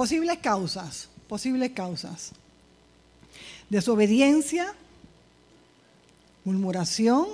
Posibles 0.00 0.38
causas, 0.38 1.10
posibles 1.28 1.72
causas. 1.72 2.30
Desobediencia, 3.68 4.72
murmuración, 6.42 7.28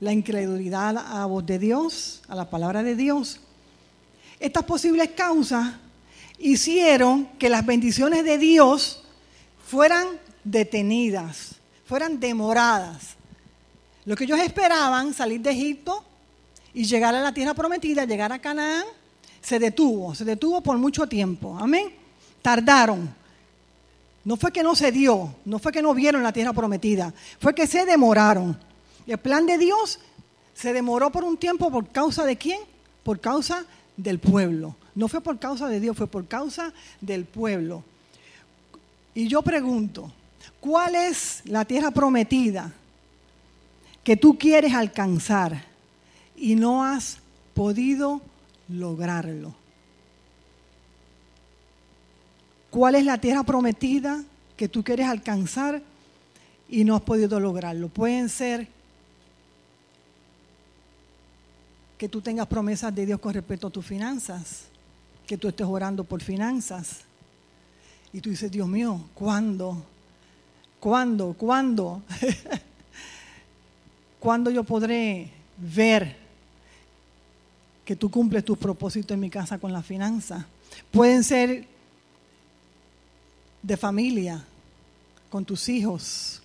la 0.00 0.14
incredulidad 0.14 0.96
a 0.96 1.18
la 1.18 1.26
voz 1.26 1.44
de 1.44 1.58
Dios, 1.58 2.22
a 2.26 2.34
la 2.34 2.48
palabra 2.48 2.82
de 2.82 2.96
Dios. 2.96 3.38
Estas 4.38 4.64
posibles 4.64 5.10
causas 5.10 5.74
hicieron 6.38 7.26
que 7.38 7.50
las 7.50 7.66
bendiciones 7.66 8.24
de 8.24 8.38
Dios 8.38 9.02
fueran 9.66 10.06
detenidas, 10.42 11.56
fueran 11.84 12.18
demoradas. 12.18 13.16
Lo 14.06 14.16
que 14.16 14.24
ellos 14.24 14.40
esperaban, 14.40 15.12
salir 15.12 15.42
de 15.42 15.50
Egipto 15.50 16.02
y 16.72 16.84
llegar 16.84 17.14
a 17.14 17.20
la 17.20 17.34
tierra 17.34 17.52
prometida, 17.52 18.06
llegar 18.06 18.32
a 18.32 18.38
Canaán, 18.38 18.86
se 19.40 19.58
detuvo, 19.58 20.14
se 20.14 20.24
detuvo 20.24 20.60
por 20.60 20.78
mucho 20.78 21.06
tiempo. 21.06 21.56
Amén. 21.58 21.92
Tardaron. 22.42 23.14
No 24.24 24.36
fue 24.36 24.52
que 24.52 24.62
no 24.62 24.74
se 24.74 24.92
dio, 24.92 25.34
no 25.44 25.58
fue 25.58 25.72
que 25.72 25.82
no 25.82 25.94
vieron 25.94 26.22
la 26.22 26.32
tierra 26.32 26.52
prometida, 26.52 27.12
fue 27.38 27.54
que 27.54 27.66
se 27.66 27.86
demoraron. 27.86 28.56
El 29.06 29.18
plan 29.18 29.46
de 29.46 29.56
Dios 29.56 29.98
se 30.54 30.72
demoró 30.72 31.10
por 31.10 31.24
un 31.24 31.38
tiempo 31.38 31.70
por 31.70 31.88
causa 31.88 32.24
de 32.24 32.36
quién? 32.36 32.60
Por 33.02 33.18
causa 33.18 33.64
del 33.96 34.18
pueblo. 34.18 34.76
No 34.94 35.08
fue 35.08 35.22
por 35.22 35.38
causa 35.38 35.68
de 35.68 35.80
Dios, 35.80 35.96
fue 35.96 36.06
por 36.06 36.26
causa 36.28 36.72
del 37.00 37.24
pueblo. 37.24 37.82
Y 39.14 39.26
yo 39.26 39.40
pregunto, 39.42 40.12
¿cuál 40.60 40.94
es 40.94 41.40
la 41.46 41.64
tierra 41.64 41.90
prometida 41.90 42.72
que 44.04 44.16
tú 44.16 44.38
quieres 44.38 44.74
alcanzar 44.74 45.64
y 46.36 46.56
no 46.56 46.84
has 46.84 47.18
podido 47.54 48.20
lograrlo? 48.70 49.54
¿Cuál 52.70 52.94
es 52.94 53.04
la 53.04 53.18
tierra 53.18 53.42
prometida 53.42 54.22
que 54.56 54.68
tú 54.68 54.84
quieres 54.84 55.06
alcanzar 55.06 55.82
y 56.68 56.84
no 56.84 56.94
has 56.94 57.02
podido 57.02 57.40
lograrlo? 57.40 57.88
Pueden 57.88 58.28
ser 58.28 58.68
que 61.98 62.08
tú 62.08 62.20
tengas 62.20 62.46
promesas 62.46 62.94
de 62.94 63.06
Dios 63.06 63.20
con 63.20 63.34
respecto 63.34 63.66
a 63.66 63.70
tus 63.70 63.84
finanzas, 63.84 64.62
que 65.26 65.36
tú 65.36 65.48
estés 65.48 65.66
orando 65.66 66.04
por 66.04 66.22
finanzas. 66.22 67.00
Y 68.12 68.20
tú 68.20 68.30
dices, 68.30 68.50
Dios 68.50 68.68
mío, 68.68 69.00
¿cuándo? 69.14 69.84
¿Cuándo? 70.78 71.34
¿Cuándo? 71.34 72.02
¿Cuándo 74.20 74.50
yo 74.50 74.64
podré 74.64 75.30
ver 75.58 76.19
que 77.84 77.96
tú 77.96 78.10
cumples 78.10 78.44
tus 78.44 78.58
propósitos 78.58 79.14
en 79.14 79.20
mi 79.20 79.30
casa 79.30 79.58
con 79.58 79.72
la 79.72 79.82
finanza? 79.82 80.46
Pueden 80.90 81.24
ser 81.24 81.66
de 83.62 83.76
familia, 83.76 84.44
con 85.28 85.44
tus 85.44 85.68
hijos, 85.68 86.42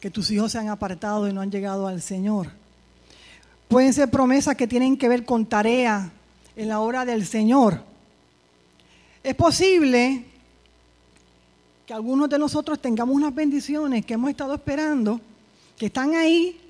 que 0.00 0.10
tus 0.10 0.30
hijos 0.30 0.52
se 0.52 0.58
han 0.58 0.68
apartado 0.68 1.28
y 1.28 1.32
no 1.32 1.40
han 1.40 1.50
llegado 1.50 1.86
al 1.86 2.02
Señor. 2.02 2.50
Pueden 3.68 3.92
ser 3.92 4.10
promesas 4.10 4.56
que 4.56 4.66
tienen 4.66 4.96
que 4.96 5.08
ver 5.08 5.24
con 5.24 5.46
tarea 5.46 6.10
en 6.56 6.68
la 6.68 6.80
hora 6.80 7.04
del 7.04 7.24
Señor. 7.24 7.82
Es 9.22 9.34
posible 9.34 10.24
que 11.86 11.94
algunos 11.94 12.28
de 12.28 12.38
nosotros 12.38 12.80
tengamos 12.80 13.14
unas 13.14 13.34
bendiciones 13.34 14.04
que 14.04 14.14
hemos 14.14 14.30
estado 14.30 14.54
esperando, 14.54 15.20
que 15.78 15.86
están 15.86 16.14
ahí, 16.14 16.60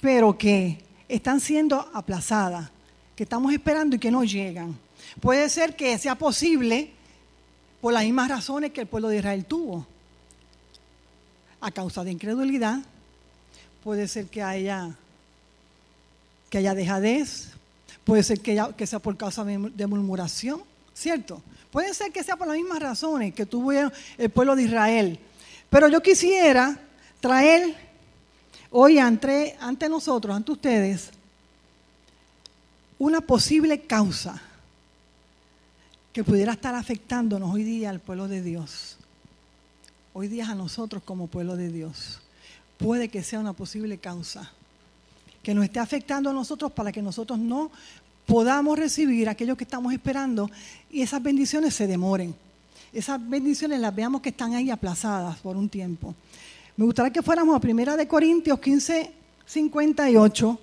pero 0.00 0.36
que 0.36 0.83
están 1.08 1.40
siendo 1.40 1.90
aplazadas, 1.92 2.70
que 3.16 3.24
estamos 3.24 3.52
esperando 3.52 3.96
y 3.96 3.98
que 3.98 4.10
no 4.10 4.24
llegan. 4.24 4.76
Puede 5.20 5.48
ser 5.48 5.76
que 5.76 5.96
sea 5.98 6.14
posible 6.14 6.90
por 7.80 7.92
las 7.92 8.04
mismas 8.04 8.28
razones 8.28 8.72
que 8.72 8.80
el 8.80 8.86
pueblo 8.86 9.08
de 9.08 9.18
Israel 9.18 9.44
tuvo. 9.44 9.86
A 11.60 11.70
causa 11.70 12.04
de 12.04 12.12
incredulidad, 12.12 12.78
puede 13.82 14.08
ser 14.08 14.26
que 14.26 14.42
haya, 14.42 14.94
que 16.50 16.58
haya 16.58 16.74
dejadez, 16.74 17.50
puede 18.04 18.22
ser 18.22 18.40
que, 18.40 18.86
sea 18.86 18.98
por 18.98 19.16
causa 19.16 19.44
de, 19.44 19.86
murmuración, 19.86 20.62
¿cierto? 20.94 21.42
Puede 21.70 21.92
ser 21.94 22.12
que 22.12 22.22
sea 22.22 22.36
por 22.36 22.46
las 22.46 22.56
mismas 22.56 22.80
razones 22.80 23.34
que 23.34 23.46
tuvo 23.46 23.72
el 23.72 24.30
pueblo 24.30 24.56
de 24.56 24.62
Israel. 24.62 25.18
Pero 25.70 25.88
yo 25.88 26.00
quisiera 26.02 26.78
traer 27.20 27.74
hoy 28.76 28.98
ante, 28.98 29.56
nosotros, 29.88 30.34
ante 30.34 30.50
ustedes, 30.50 31.10
una 32.98 33.20
posible 33.20 33.82
causa 33.82 34.42
que 36.12 36.24
pudiera 36.24 36.54
estar 36.54 36.74
afectándonos 36.74 37.54
hoy 37.54 37.62
día 37.62 37.90
al 37.90 38.00
pueblo 38.00 38.26
de 38.26 38.42
Dios, 38.42 38.96
hoy 40.12 40.26
día 40.26 40.50
a 40.50 40.56
nosotros 40.56 41.04
como 41.04 41.28
pueblo 41.28 41.56
de 41.56 41.70
Dios, 41.70 42.20
puede 42.76 43.08
que 43.08 43.22
sea 43.22 43.38
una 43.38 43.52
posible 43.52 43.98
causa 43.98 44.50
que 45.44 45.54
nos 45.54 45.64
esté 45.64 45.78
afectando 45.78 46.30
a 46.30 46.32
nosotros 46.32 46.72
para 46.72 46.90
que 46.90 47.00
nosotros 47.00 47.38
no 47.38 47.70
podamos 48.26 48.76
recibir 48.76 49.28
aquello 49.28 49.56
que 49.56 49.64
estamos 49.64 49.92
esperando 49.92 50.50
y 50.90 51.02
esas 51.02 51.22
bendiciones 51.22 51.74
se 51.74 51.86
demoren. 51.86 52.34
Esas 52.92 53.20
bendiciones 53.28 53.78
las 53.78 53.94
veamos 53.94 54.20
que 54.20 54.30
están 54.30 54.54
ahí 54.54 54.70
aplazadas 54.70 55.36
por 55.38 55.56
un 55.56 55.68
tiempo. 55.68 56.14
Me 56.76 56.84
gustaría 56.84 57.12
que 57.12 57.22
fuéramos 57.22 57.56
a 57.56 57.60
Primera 57.60 57.96
de 57.96 58.08
Corintios 58.08 58.58
15, 58.58 59.12
58. 59.46 60.58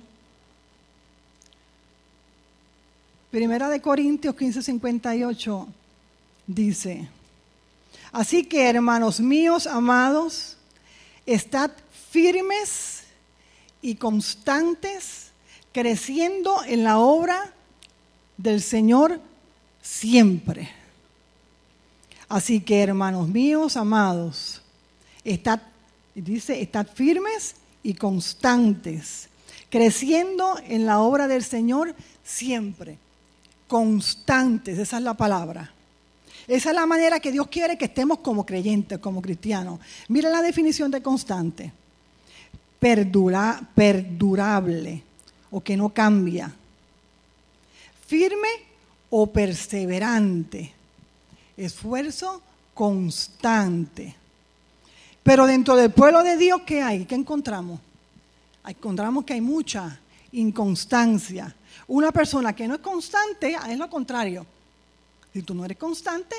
Primera 3.32 3.70
de 3.70 3.82
Corintios 3.82 4.36
15:58 4.36 5.68
dice, 6.48 7.08
así 8.12 8.44
que 8.44 8.70
hermanos 8.70 9.22
míos 9.22 9.68
amados, 9.68 10.58
estad 11.26 11.72
firmes 12.10 13.04
y 13.82 13.96
constantes, 13.96 15.32
creciendo 15.72 16.62
en 16.66 16.84
la 16.84 17.00
obra 17.00 17.54
del 18.36 18.62
Señor 18.62 19.22
siempre. 19.82 20.70
Así 22.28 22.60
que 22.60 22.84
hermanos 22.84 23.30
míos 23.30 23.78
amados, 23.78 24.62
estad, 25.24 25.62
dice, 26.16 26.62
estad 26.62 26.88
firmes 26.88 27.56
y 27.84 27.94
constantes, 27.94 29.30
creciendo 29.70 30.60
en 30.68 30.86
la 30.86 31.00
obra 31.00 31.28
del 31.28 31.44
Señor 31.44 31.96
siempre 32.24 32.98
constantes, 33.72 34.78
esa 34.78 34.98
es 34.98 35.04
la 35.04 35.14
palabra. 35.14 35.72
Esa 36.46 36.70
es 36.72 36.76
la 36.76 36.86
manera 36.86 37.22
que 37.22 37.32
Dios 37.32 37.48
quiere 37.48 37.78
que 37.78 37.86
estemos 37.86 38.20
como 38.20 38.46
creyentes, 38.46 39.00
como 39.00 39.22
cristianos. 39.22 39.80
Mira 40.10 40.30
la 40.30 40.42
definición 40.42 40.92
de 40.92 41.02
constante. 41.02 41.72
Perdura, 42.78 43.62
perdurable 43.74 45.02
o 45.52 45.62
que 45.62 45.78
no 45.78 45.88
cambia. 45.88 46.54
Firme 48.06 48.50
o 49.10 49.28
perseverante. 49.28 50.74
Esfuerzo 51.56 52.42
constante. 52.74 54.18
Pero 55.24 55.46
dentro 55.46 55.76
del 55.76 55.92
pueblo 55.92 56.24
de 56.24 56.38
Dios, 56.38 56.62
¿qué 56.66 56.82
hay? 56.82 57.06
¿Qué 57.06 57.16
encontramos? 57.16 57.80
Encontramos 58.66 59.26
que 59.26 59.34
hay 59.34 59.42
mucha 59.42 60.00
inconstancia, 60.34 61.54
una 61.88 62.12
persona 62.12 62.56
que 62.56 62.68
no 62.68 62.76
es 62.76 62.82
constante 62.82 63.58
es 63.68 63.78
lo 63.78 63.90
contrario. 63.90 64.46
Si 65.34 65.42
tú 65.44 65.54
no 65.54 65.66
eres 65.66 65.78
constante, 65.78 66.36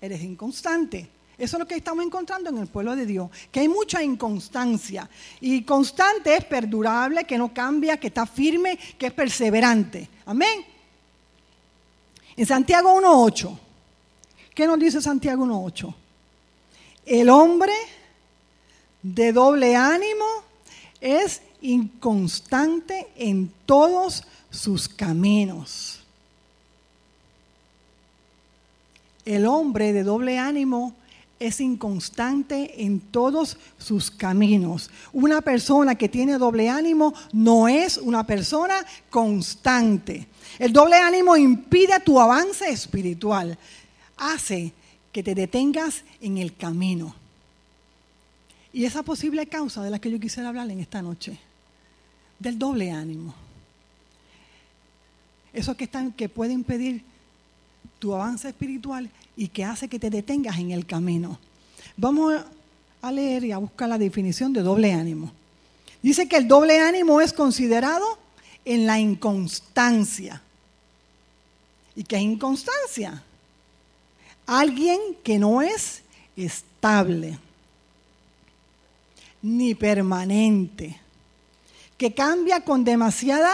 eres 0.00 0.22
inconstante. 0.22 1.10
Eso 1.36 1.56
es 1.56 1.60
lo 1.60 1.66
que 1.66 1.76
estamos 1.76 2.04
encontrando 2.04 2.50
en 2.50 2.58
el 2.58 2.68
pueblo 2.68 2.94
de 2.94 3.06
Dios, 3.06 3.28
que 3.50 3.60
hay 3.60 3.68
mucha 3.68 4.02
inconstancia. 4.02 5.08
Y 5.40 5.62
constante 5.62 6.36
es 6.36 6.44
perdurable, 6.44 7.24
que 7.24 7.36
no 7.36 7.52
cambia, 7.52 7.98
que 7.98 8.06
está 8.06 8.24
firme, 8.24 8.78
que 8.96 9.06
es 9.06 9.12
perseverante. 9.12 10.08
Amén. 10.26 10.64
En 12.36 12.46
Santiago 12.46 12.94
1.8, 13.00 13.58
¿qué 14.54 14.66
nos 14.66 14.78
dice 14.78 15.00
Santiago 15.00 15.44
1.8? 15.44 15.94
El 17.06 17.28
hombre 17.28 17.72
de 19.04 19.32
doble 19.32 19.76
ánimo 19.76 20.24
es 21.00 21.42
inconstante 21.60 23.06
en 23.16 23.52
todos 23.66 24.24
sus 24.50 24.88
caminos. 24.88 26.00
El 29.26 29.46
hombre 29.46 29.92
de 29.92 30.02
doble 30.02 30.38
ánimo 30.38 30.94
es 31.38 31.60
inconstante 31.60 32.82
en 32.82 33.00
todos 33.00 33.58
sus 33.78 34.10
caminos. 34.10 34.90
Una 35.12 35.42
persona 35.42 35.96
que 35.96 36.08
tiene 36.08 36.38
doble 36.38 36.70
ánimo 36.70 37.12
no 37.32 37.68
es 37.68 37.98
una 37.98 38.26
persona 38.26 38.86
constante. 39.10 40.26
El 40.58 40.72
doble 40.72 40.96
ánimo 40.96 41.36
impide 41.36 42.00
tu 42.00 42.18
avance 42.18 42.70
espiritual. 42.70 43.58
Hace 44.16 44.72
que 45.12 45.22
te 45.22 45.34
detengas 45.34 46.04
en 46.22 46.38
el 46.38 46.56
camino. 46.56 47.14
Y 48.74 48.84
esa 48.84 49.04
posible 49.04 49.46
causa 49.46 49.84
de 49.84 49.90
la 49.90 50.00
que 50.00 50.10
yo 50.10 50.18
quisiera 50.18 50.48
hablar 50.48 50.68
en 50.68 50.80
esta 50.80 51.00
noche, 51.00 51.38
del 52.40 52.58
doble 52.58 52.90
ánimo. 52.90 53.32
Eso 55.52 55.76
que, 55.76 55.88
que 56.16 56.28
puede 56.28 56.52
impedir 56.52 57.04
tu 58.00 58.12
avance 58.12 58.48
espiritual 58.48 59.08
y 59.36 59.46
que 59.46 59.64
hace 59.64 59.86
que 59.86 60.00
te 60.00 60.10
detengas 60.10 60.58
en 60.58 60.72
el 60.72 60.86
camino. 60.86 61.38
Vamos 61.96 62.34
a 63.00 63.12
leer 63.12 63.44
y 63.44 63.52
a 63.52 63.58
buscar 63.58 63.88
la 63.88 63.96
definición 63.96 64.52
de 64.52 64.62
doble 64.62 64.92
ánimo. 64.92 65.30
Dice 66.02 66.26
que 66.26 66.36
el 66.36 66.48
doble 66.48 66.80
ánimo 66.80 67.20
es 67.20 67.32
considerado 67.32 68.18
en 68.64 68.86
la 68.86 68.98
inconstancia. 68.98 70.42
¿Y 71.94 72.02
qué 72.02 72.16
es 72.16 72.22
inconstancia? 72.22 73.22
Alguien 74.46 74.98
que 75.22 75.38
no 75.38 75.62
es 75.62 76.02
estable 76.36 77.38
ni 79.44 79.74
permanente, 79.74 80.98
que 81.98 82.14
cambia 82.14 82.62
con 82.62 82.82
demasiada 82.82 83.52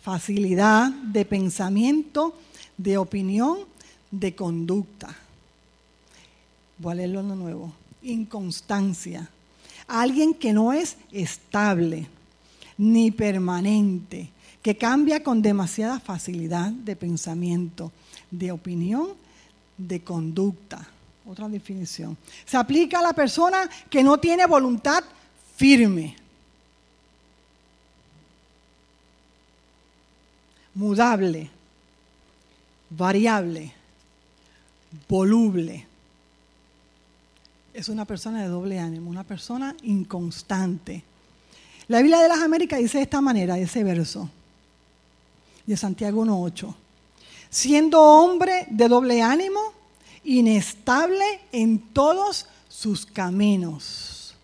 facilidad 0.00 0.88
de 0.92 1.24
pensamiento, 1.24 2.32
de 2.78 2.96
opinión, 2.96 3.58
de 4.12 4.36
conducta. 4.36 5.16
Voy 6.78 6.92
a 6.92 6.94
leerlo 6.94 7.24
de 7.24 7.34
nuevo. 7.34 7.72
Inconstancia. 8.02 9.28
Alguien 9.88 10.32
que 10.32 10.52
no 10.52 10.72
es 10.72 10.96
estable 11.10 12.06
ni 12.78 13.10
permanente, 13.10 14.30
que 14.62 14.76
cambia 14.76 15.24
con 15.24 15.42
demasiada 15.42 15.98
facilidad 15.98 16.70
de 16.70 16.94
pensamiento, 16.94 17.90
de 18.30 18.52
opinión, 18.52 19.08
de 19.76 20.04
conducta. 20.04 20.88
Otra 21.26 21.48
definición. 21.48 22.16
Se 22.44 22.56
aplica 22.56 23.00
a 23.00 23.02
la 23.02 23.12
persona 23.12 23.68
que 23.90 24.02
no 24.02 24.18
tiene 24.18 24.46
voluntad 24.46 25.02
firme. 25.56 26.16
Mudable, 30.74 31.50
variable, 32.90 33.72
voluble. 35.08 35.86
Es 37.74 37.88
una 37.88 38.04
persona 38.04 38.42
de 38.42 38.48
doble 38.48 38.78
ánimo, 38.78 39.10
una 39.10 39.24
persona 39.24 39.74
inconstante. 39.82 41.02
La 41.88 41.98
Biblia 41.98 42.20
de 42.20 42.28
las 42.28 42.40
Américas 42.40 42.78
dice 42.78 42.98
de 42.98 43.04
esta 43.04 43.20
manera, 43.20 43.58
ese 43.58 43.82
verso 43.84 44.30
de 45.66 45.76
Santiago 45.76 46.24
1.8. 46.24 46.74
Siendo 47.50 48.00
hombre 48.00 48.66
de 48.70 48.88
doble 48.88 49.22
ánimo, 49.22 49.72
inestable 50.26 51.24
en 51.52 51.78
todos 51.78 52.46
sus 52.68 53.06
caminos. 53.06 54.34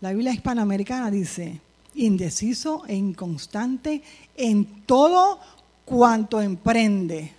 La 0.00 0.12
Biblia 0.12 0.32
hispanoamericana 0.32 1.10
dice, 1.10 1.60
indeciso 1.94 2.84
e 2.86 2.94
inconstante 2.94 4.02
en 4.36 4.84
todo 4.84 5.40
cuanto 5.84 6.40
emprende. 6.40 7.32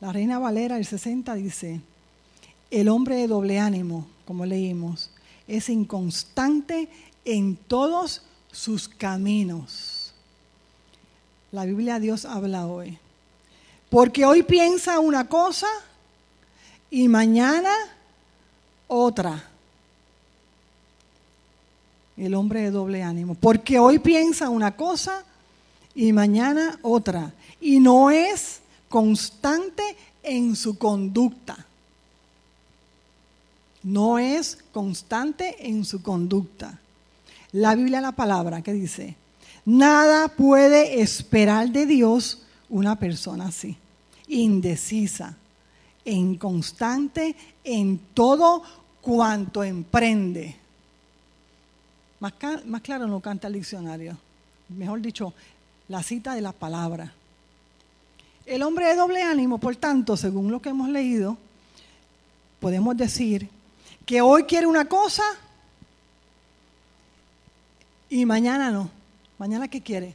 La 0.00 0.12
Reina 0.12 0.38
Valera 0.38 0.74
del 0.76 0.84
60 0.84 1.34
dice, 1.34 1.80
el 2.70 2.88
hombre 2.88 3.16
de 3.16 3.28
doble 3.28 3.58
ánimo, 3.58 4.06
como 4.26 4.44
leímos, 4.44 5.10
es 5.46 5.68
inconstante 5.68 6.88
en 7.24 7.56
todos 7.56 8.22
sus 8.52 8.88
caminos. 8.88 9.97
La 11.50 11.64
Biblia 11.64 11.98
Dios 11.98 12.24
habla 12.24 12.66
hoy. 12.66 12.98
Porque 13.88 14.24
hoy 14.24 14.42
piensa 14.42 15.00
una 15.00 15.28
cosa 15.28 15.66
y 16.90 17.08
mañana 17.08 17.72
otra. 18.86 19.44
El 22.16 22.34
hombre 22.34 22.62
de 22.62 22.70
doble 22.70 23.02
ánimo. 23.02 23.34
Porque 23.34 23.78
hoy 23.78 23.98
piensa 23.98 24.50
una 24.50 24.76
cosa 24.76 25.24
y 25.94 26.12
mañana 26.12 26.78
otra. 26.82 27.32
Y 27.60 27.80
no 27.80 28.10
es 28.10 28.60
constante 28.88 29.96
en 30.22 30.54
su 30.54 30.76
conducta. 30.76 31.64
No 33.82 34.18
es 34.18 34.58
constante 34.72 35.66
en 35.66 35.84
su 35.84 36.02
conducta. 36.02 36.78
La 37.52 37.74
Biblia, 37.74 38.02
la 38.02 38.12
palabra, 38.12 38.60
que 38.60 38.74
dice, 38.74 39.16
nada 39.64 40.28
puede 40.28 41.00
esperar 41.00 41.70
de 41.70 41.86
Dios 41.86 42.42
una 42.68 42.96
persona 42.98 43.46
así, 43.46 43.76
indecisa, 44.28 45.36
inconstante 46.04 47.36
en 47.64 47.98
todo 48.14 48.62
cuanto 49.00 49.64
emprende. 49.64 50.56
Más, 52.20 52.32
claro 52.82 53.06
no 53.06 53.20
canta 53.20 53.46
el 53.48 53.54
diccionario. 53.54 54.16
Mejor 54.68 55.00
dicho, 55.00 55.32
la 55.88 56.02
cita 56.02 56.34
de 56.34 56.40
la 56.40 56.52
palabra. 56.52 57.12
El 58.44 58.62
hombre 58.62 58.86
de 58.86 58.96
doble 58.96 59.22
ánimo, 59.22 59.58
por 59.58 59.76
tanto, 59.76 60.16
según 60.16 60.50
lo 60.50 60.60
que 60.60 60.70
hemos 60.70 60.88
leído, 60.88 61.36
podemos 62.60 62.96
decir 62.96 63.48
que 64.04 64.20
hoy 64.20 64.44
quiere 64.44 64.66
una 64.66 64.86
cosa 64.86 65.22
y 68.10 68.24
mañana 68.24 68.70
no. 68.70 68.97
¿Mañana 69.38 69.68
qué 69.68 69.80
quiere? 69.80 70.14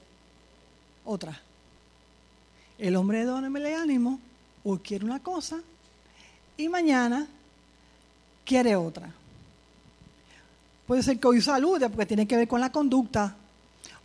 Otra. 1.05 1.39
El 2.77 2.95
hombre 2.95 3.19
de 3.19 3.25
doble 3.25 3.75
ánimo 3.75 4.19
hoy 4.63 4.79
quiere 4.79 5.05
una 5.05 5.19
cosa 5.21 5.61
y 6.57 6.67
mañana 6.69 7.27
quiere 8.45 8.75
otra. 8.75 9.09
Puede 10.87 11.03
ser 11.03 11.19
que 11.19 11.27
hoy 11.27 11.41
salude 11.41 11.89
porque 11.89 12.05
tiene 12.05 12.27
que 12.27 12.35
ver 12.35 12.47
con 12.47 12.59
la 12.59 12.71
conducta. 12.71 13.35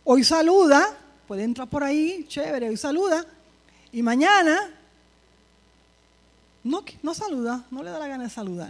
Hoy 0.05 0.23
saluda, 0.23 0.97
puede 1.27 1.43
entrar 1.43 1.67
por 1.67 1.83
ahí, 1.83 2.25
chévere, 2.27 2.69
hoy 2.69 2.77
saluda, 2.77 3.25
y 3.91 4.01
mañana 4.01 4.71
no, 6.63 6.83
no 7.03 7.13
saluda, 7.13 7.65
no 7.69 7.83
le 7.83 7.91
da 7.91 7.99
la 7.99 8.07
gana 8.07 8.23
de 8.23 8.29
saludar, 8.29 8.69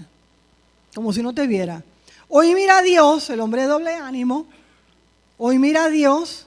como 0.95 1.13
si 1.13 1.21
no 1.21 1.33
te 1.33 1.45
viera. 1.45 1.83
Hoy 2.27 2.53
mira 2.53 2.79
a 2.79 2.81
Dios, 2.81 3.29
el 3.29 3.39
hombre 3.39 3.63
de 3.63 3.67
doble 3.67 3.93
ánimo, 3.93 4.47
hoy 5.39 5.57
mira 5.57 5.85
a 5.85 5.89
Dios, 5.89 6.45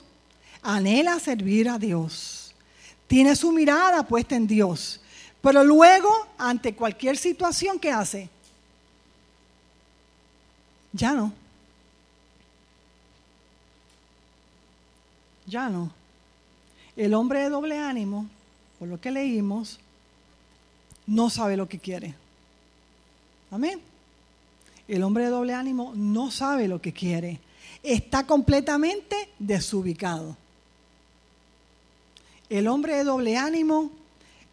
anhela 0.62 1.18
servir 1.18 1.68
a 1.68 1.80
Dios, 1.80 2.54
tiene 3.08 3.34
su 3.34 3.50
mirada 3.50 4.04
puesta 4.06 4.36
en 4.36 4.46
Dios, 4.46 5.00
pero 5.40 5.64
luego, 5.64 6.08
ante 6.38 6.76
cualquier 6.76 7.16
situación 7.16 7.80
que 7.80 7.90
hace, 7.90 8.30
ya 10.92 11.12
no. 11.12 11.32
Ya 15.46 15.68
no. 15.68 15.90
El 16.94 17.14
hombre 17.14 17.40
de 17.40 17.48
doble 17.48 17.76
ánimo 17.76 18.28
por 18.82 18.88
lo 18.88 19.00
que 19.00 19.12
leímos, 19.12 19.78
no 21.06 21.30
sabe 21.30 21.56
lo 21.56 21.68
que 21.68 21.78
quiere. 21.78 22.16
Amén. 23.52 23.80
El 24.88 25.04
hombre 25.04 25.22
de 25.22 25.30
doble 25.30 25.54
ánimo 25.54 25.92
no 25.94 26.32
sabe 26.32 26.66
lo 26.66 26.82
que 26.82 26.92
quiere. 26.92 27.38
Está 27.82 28.26
completamente 28.26 29.28
desubicado. 29.38 30.36
El 32.48 32.68
hombre 32.68 32.96
de 32.96 33.04
doble 33.04 33.36
ánimo 33.36 33.90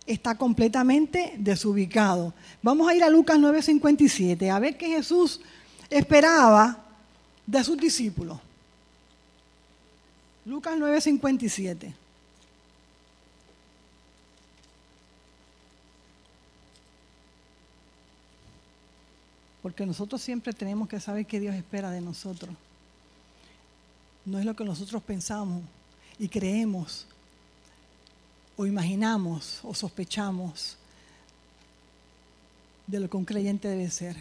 está 0.06 0.36
completamente 0.36 1.36
desubicado. 1.38 2.34
Vamos 2.64 2.90
a 2.90 2.96
ir 2.96 3.04
a 3.04 3.10
Lucas 3.10 3.38
9:57 3.38 4.50
a 4.50 4.60
ver 4.60 4.78
qué 4.78 4.88
Jesús 4.88 5.40
esperaba 5.90 6.84
de 7.46 7.64
sus 7.64 7.78
discípulos. 7.78 8.40
Lucas 10.46 10.78
9:57. 10.78 11.94
Porque 19.62 19.86
nosotros 19.86 20.22
siempre 20.22 20.54
tenemos 20.54 20.88
que 20.88 21.00
saber 21.00 21.26
qué 21.26 21.40
Dios 21.40 21.54
espera 21.54 21.92
de 21.92 22.02
nosotros. 22.02 22.50
No 24.26 24.40
es 24.40 24.46
lo 24.46 24.56
que 24.56 24.64
nosotros 24.64 25.02
pensamos 25.04 25.64
y 26.18 26.28
creemos 26.28 27.06
o 28.58 28.66
imaginamos 28.66 29.62
o 29.64 29.74
sospechamos 29.74 30.78
de 32.86 33.00
lo 33.00 33.10
que 33.10 33.18
un 33.18 33.26
creyente 33.26 33.68
debe 33.68 33.90
ser. 33.90 34.18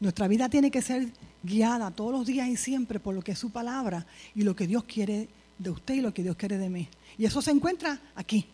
Nuestra 0.00 0.26
vida 0.26 0.48
tiene 0.48 0.70
que 0.70 0.82
ser 0.82 1.08
guiada 1.42 1.90
todos 1.90 2.12
los 2.12 2.26
días 2.26 2.48
y 2.48 2.56
siempre 2.56 2.98
por 2.98 3.14
lo 3.14 3.22
que 3.22 3.32
es 3.32 3.38
su 3.38 3.50
palabra 3.50 4.06
y 4.34 4.42
lo 4.42 4.56
que 4.56 4.66
Dios 4.66 4.84
quiere 4.84 5.28
de 5.58 5.70
usted 5.70 5.94
y 5.94 6.00
lo 6.00 6.12
que 6.12 6.22
Dios 6.22 6.36
quiere 6.36 6.58
de 6.58 6.68
mí. 6.68 6.88
Y 7.16 7.24
eso 7.24 7.40
se 7.40 7.52
encuentra 7.52 8.00
aquí. 8.16 8.46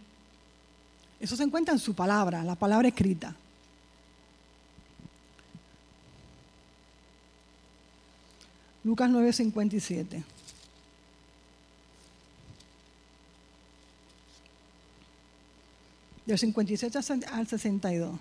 Eso 1.19 1.37
se 1.37 1.45
encuentra 1.45 1.73
en 1.73 1.81
su 1.81 1.95
palabra, 1.95 2.45
la 2.45 2.55
palabra 2.55 2.89
escrita. 2.89 3.35
Lucas 8.85 9.11
9:57. 9.11 10.23
Del 16.31 16.39
57 16.39 16.97
al 17.33 17.49
62. 17.49 18.17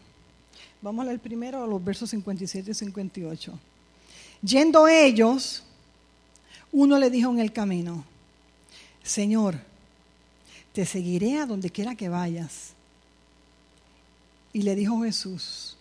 Vamos 0.81 1.03
a 1.03 1.05
leer 1.05 1.19
primero 1.19 1.67
los 1.67 1.83
versos 1.83 2.09
57 2.09 2.71
y 2.71 2.73
58. 2.73 3.59
Yendo 4.41 4.87
ellos, 4.87 5.61
uno 6.71 6.97
le 6.97 7.11
dijo 7.11 7.29
en 7.29 7.37
el 7.37 7.53
camino, 7.53 8.03
Señor, 9.03 9.59
te 10.73 10.87
seguiré 10.87 11.37
a 11.37 11.45
donde 11.45 11.69
quiera 11.69 11.93
que 11.93 12.09
vayas. 12.09 12.71
Y 14.53 14.63
le 14.63 14.73
dijo 14.73 15.03
Jesús, 15.03 15.77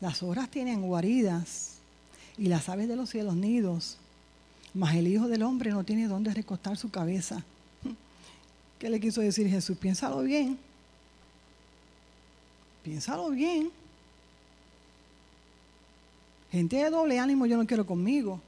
las 0.00 0.24
horas 0.24 0.50
tienen 0.50 0.82
guaridas 0.82 1.74
y 2.36 2.46
las 2.46 2.68
aves 2.68 2.88
de 2.88 2.96
los 2.96 3.10
cielos 3.10 3.36
nidos, 3.36 3.96
mas 4.74 4.96
el 4.96 5.06
Hijo 5.06 5.28
del 5.28 5.44
Hombre 5.44 5.70
no 5.70 5.84
tiene 5.84 6.08
dónde 6.08 6.34
recostar 6.34 6.76
su 6.76 6.90
cabeza. 6.90 7.44
¿Qué 8.80 8.90
le 8.90 8.98
quiso 8.98 9.20
decir 9.20 9.48
Jesús? 9.48 9.78
Piénsalo 9.78 10.22
bien. 10.22 10.58
Piénsalo 12.82 13.30
bien. 13.30 13.70
Gente 16.50 16.76
de 16.76 16.90
doble 16.90 17.18
ánimo 17.18 17.46
yo 17.46 17.56
no 17.56 17.66
quiero 17.66 17.86
conmigo. 17.86 18.40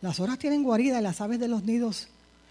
Las 0.00 0.18
horas 0.20 0.38
tienen 0.38 0.62
guarida 0.62 1.00
y 1.00 1.02
las 1.02 1.20
aves 1.20 1.38
de 1.38 1.48
los 1.48 1.64
nidos, 1.64 2.08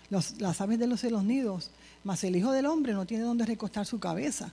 las 0.09 0.61
aves 0.61 0.77
de 0.77 0.87
los 0.87 1.23
nidos, 1.23 1.71
mas 2.03 2.23
el 2.23 2.35
Hijo 2.35 2.51
del 2.51 2.67
Hombre 2.67 2.93
no 2.93 3.05
tiene 3.05 3.23
dónde 3.23 3.45
recostar 3.45 3.85
su 3.85 3.99
cabeza. 3.99 4.51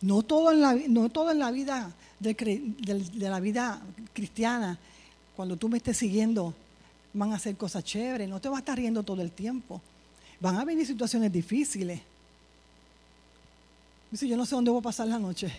No 0.00 0.22
todo 0.22 0.50
en 0.50 0.60
la, 0.60 0.74
no 0.88 1.08
todo 1.10 1.30
en 1.30 1.38
la 1.38 1.50
vida 1.50 1.92
de, 2.18 2.34
de, 2.34 3.28
la 3.28 3.38
vida 3.38 3.80
cristiana, 4.12 4.78
cuando 5.36 5.56
tú 5.56 5.68
me 5.68 5.76
estés 5.76 5.98
siguiendo, 5.98 6.54
van 7.12 7.32
a 7.32 7.36
hacer 7.36 7.56
cosas 7.56 7.84
chéveres, 7.84 8.28
no 8.28 8.40
te 8.40 8.48
vas 8.48 8.56
a 8.56 8.60
estar 8.60 8.76
riendo 8.76 9.02
todo 9.02 9.22
el 9.22 9.30
tiempo. 9.30 9.80
Van 10.40 10.56
a 10.56 10.64
venir 10.64 10.86
situaciones 10.86 11.30
difíciles. 11.30 12.00
Dice, 14.10 14.26
yo 14.26 14.36
no 14.36 14.44
sé 14.44 14.54
dónde 14.54 14.70
voy 14.70 14.80
a 14.80 14.82
pasar 14.82 15.06
la 15.06 15.18
noche. 15.18 15.52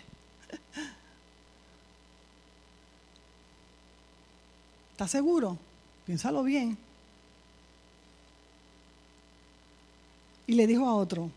¿Estás 4.91 5.11
seguro? 5.11 5.57
Piénsalo 6.05 6.43
bien. 6.43 6.77
Y 10.47 10.53
le 10.53 10.67
dijo 10.67 10.85
a 10.85 10.93
otro, 10.95 11.31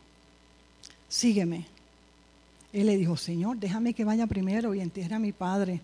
sígueme. 1.08 1.66
Él 2.72 2.86
le 2.86 2.96
dijo, 2.96 3.16
Señor, 3.16 3.58
déjame 3.58 3.94
que 3.94 4.04
vaya 4.04 4.26
primero 4.26 4.74
y 4.74 4.80
entierre 4.80 5.14
a 5.14 5.20
mi 5.20 5.30
padre. 5.32 5.80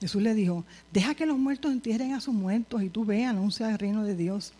Jesús 0.00 0.22
le 0.22 0.34
dijo, 0.34 0.64
deja 0.90 1.14
que 1.14 1.26
los 1.26 1.38
muertos 1.38 1.70
entierren 1.70 2.14
a 2.14 2.20
sus 2.20 2.34
muertos 2.34 2.82
y 2.82 2.88
tú 2.88 3.04
ve, 3.04 3.24
anuncia 3.24 3.70
el 3.70 3.78
reino 3.78 4.02
de 4.04 4.16
Dios. 4.16 4.52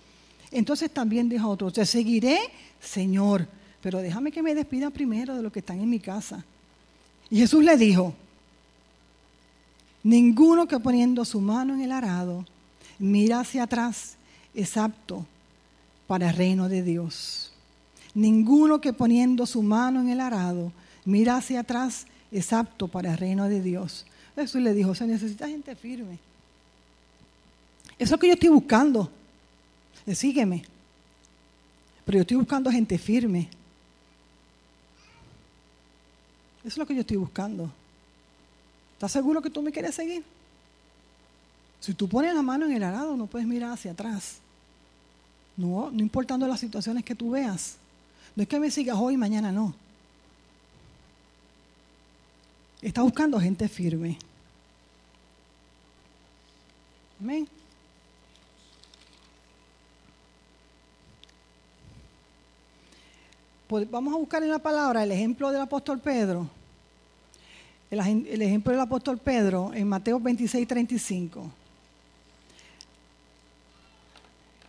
Entonces 0.50 0.90
también 0.90 1.30
dijo 1.30 1.46
a 1.46 1.48
otro, 1.48 1.72
te 1.72 1.86
seguiré, 1.86 2.38
Señor, 2.80 3.48
pero 3.82 3.98
déjame 3.98 4.30
que 4.30 4.42
me 4.42 4.54
despida 4.54 4.90
primero 4.90 5.34
de 5.34 5.42
los 5.42 5.52
que 5.52 5.58
están 5.58 5.80
en 5.80 5.90
mi 5.90 5.98
casa. 5.98 6.44
Y 7.28 7.38
Jesús 7.38 7.64
le 7.64 7.76
dijo, 7.76 8.14
ninguno 10.04 10.68
que 10.68 10.78
poniendo 10.78 11.24
su 11.24 11.40
mano 11.40 11.74
en 11.74 11.82
el 11.82 11.92
arado 11.92 12.46
mira 12.98 13.40
hacia 13.40 13.64
atrás 13.64 14.16
es 14.54 14.76
apto 14.76 15.26
para 16.06 16.30
el 16.30 16.36
reino 16.36 16.68
de 16.68 16.82
Dios. 16.82 17.52
Ninguno 18.14 18.80
que 18.80 18.92
poniendo 18.92 19.46
su 19.46 19.62
mano 19.62 20.00
en 20.00 20.10
el 20.10 20.20
arado 20.20 20.72
mira 21.04 21.36
hacia 21.36 21.60
atrás 21.60 22.06
es 22.30 22.52
apto 22.52 22.86
para 22.86 23.12
el 23.12 23.18
reino 23.18 23.48
de 23.48 23.60
Dios. 23.60 24.06
Jesús 24.36 24.62
le 24.62 24.74
dijo, 24.74 24.94
se 24.94 25.06
necesita 25.06 25.48
gente 25.48 25.74
firme. 25.74 26.18
Eso 27.98 28.14
es 28.14 28.20
que 28.20 28.28
yo 28.28 28.34
estoy 28.34 28.48
buscando. 28.48 29.10
Sígueme. 30.12 30.64
Pero 32.04 32.18
yo 32.18 32.22
estoy 32.22 32.36
buscando 32.36 32.70
gente 32.70 32.98
firme. 32.98 33.48
Eso 36.64 36.74
es 36.74 36.78
lo 36.78 36.86
que 36.86 36.94
yo 36.94 37.00
estoy 37.00 37.16
buscando. 37.16 37.70
¿Estás 38.94 39.12
seguro 39.12 39.42
que 39.42 39.50
tú 39.50 39.62
me 39.62 39.72
quieres 39.72 39.94
seguir? 39.94 40.24
Si 41.80 41.92
tú 41.94 42.08
pones 42.08 42.32
la 42.34 42.42
mano 42.42 42.66
en 42.66 42.72
el 42.72 42.82
arado, 42.84 43.16
no 43.16 43.26
puedes 43.26 43.48
mirar 43.48 43.72
hacia 43.72 43.90
atrás. 43.90 44.36
No, 45.56 45.90
no 45.90 46.00
importando 46.00 46.46
las 46.46 46.60
situaciones 46.60 47.04
que 47.04 47.14
tú 47.14 47.32
veas. 47.32 47.76
No 48.36 48.44
es 48.44 48.48
que 48.48 48.60
me 48.60 48.70
sigas 48.70 48.96
hoy 48.96 49.16
mañana 49.16 49.50
no. 49.50 49.74
Está 52.80 53.02
buscando 53.02 53.40
gente 53.40 53.68
firme. 53.68 54.18
Amén. 57.20 57.48
Vamos 63.90 64.14
a 64.14 64.18
buscar 64.18 64.42
en 64.42 64.50
la 64.50 64.58
palabra 64.58 65.02
el 65.02 65.12
ejemplo 65.12 65.50
del 65.50 65.62
apóstol 65.62 65.98
Pedro. 65.98 66.48
El, 67.90 68.40
ejemplo 68.40 68.72
del 68.72 68.80
apóstol 68.80 69.18
Pedro 69.18 69.72
en 69.74 69.88
Mateo 69.88 70.18
26, 70.18 70.66
35. 70.66 71.50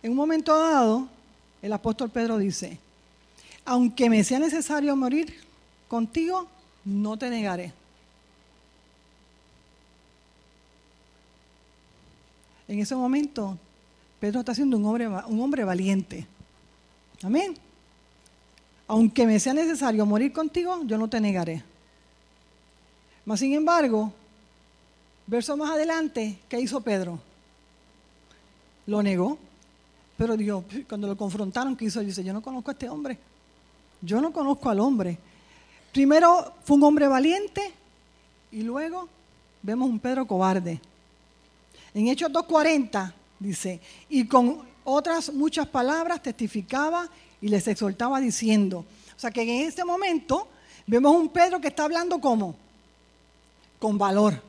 En 0.02 0.10
un 0.10 0.16
momento 0.16 0.58
dado, 0.58 1.08
el 1.62 1.72
apóstol 1.72 2.10
Pedro 2.10 2.36
dice, 2.36 2.78
aunque 3.64 4.10
me 4.10 4.22
sea 4.24 4.38
necesario 4.38 4.94
morir 4.94 5.34
contigo, 5.88 6.46
no 6.84 7.16
te 7.16 7.30
negaré. 7.30 7.72
En 12.68 12.78
ese 12.78 12.94
momento, 12.94 13.58
Pedro 14.20 14.40
está 14.40 14.54
siendo 14.54 14.76
un 14.76 14.84
hombre, 14.86 15.08
un 15.08 15.40
hombre 15.40 15.64
valiente. 15.64 16.26
Amén. 17.22 17.63
Aunque 18.86 19.26
me 19.26 19.40
sea 19.40 19.54
necesario 19.54 20.04
morir 20.04 20.32
contigo, 20.32 20.82
yo 20.84 20.98
no 20.98 21.08
te 21.08 21.20
negaré. 21.20 21.62
Mas, 23.24 23.40
sin 23.40 23.54
embargo, 23.54 24.12
verso 25.26 25.56
más 25.56 25.70
adelante, 25.70 26.38
¿qué 26.48 26.60
hizo 26.60 26.80
Pedro? 26.80 27.18
Lo 28.86 29.02
negó. 29.02 29.38
Pero 30.16 30.36
Dios, 30.36 30.64
cuando 30.88 31.08
lo 31.08 31.16
confrontaron, 31.16 31.76
¿qué 31.76 31.86
hizo? 31.86 32.00
Dice, 32.00 32.22
yo 32.22 32.32
no 32.32 32.42
conozco 32.42 32.70
a 32.70 32.72
este 32.72 32.88
hombre. 32.88 33.18
Yo 34.00 34.20
no 34.20 34.32
conozco 34.32 34.68
al 34.68 34.80
hombre. 34.80 35.18
Primero 35.92 36.54
fue 36.64 36.76
un 36.76 36.84
hombre 36.84 37.08
valiente 37.08 37.72
y 38.52 38.62
luego 38.62 39.08
vemos 39.62 39.88
un 39.88 39.98
Pedro 39.98 40.26
cobarde. 40.26 40.80
En 41.94 42.08
Hechos 42.08 42.30
2.40 42.30 43.12
dice, 43.38 43.80
y 44.08 44.26
con 44.26 44.62
otras 44.84 45.32
muchas 45.32 45.66
palabras 45.66 46.22
testificaba 46.22 47.08
y 47.44 47.48
les 47.48 47.68
exhortaba 47.68 48.20
diciendo. 48.20 48.86
O 49.14 49.20
sea 49.20 49.30
que 49.30 49.42
en 49.42 49.68
este 49.68 49.84
momento 49.84 50.48
vemos 50.86 51.14
un 51.14 51.28
Pedro 51.28 51.60
que 51.60 51.68
está 51.68 51.84
hablando 51.84 52.18
como, 52.18 52.56
con 53.78 53.98
valor. 53.98 54.42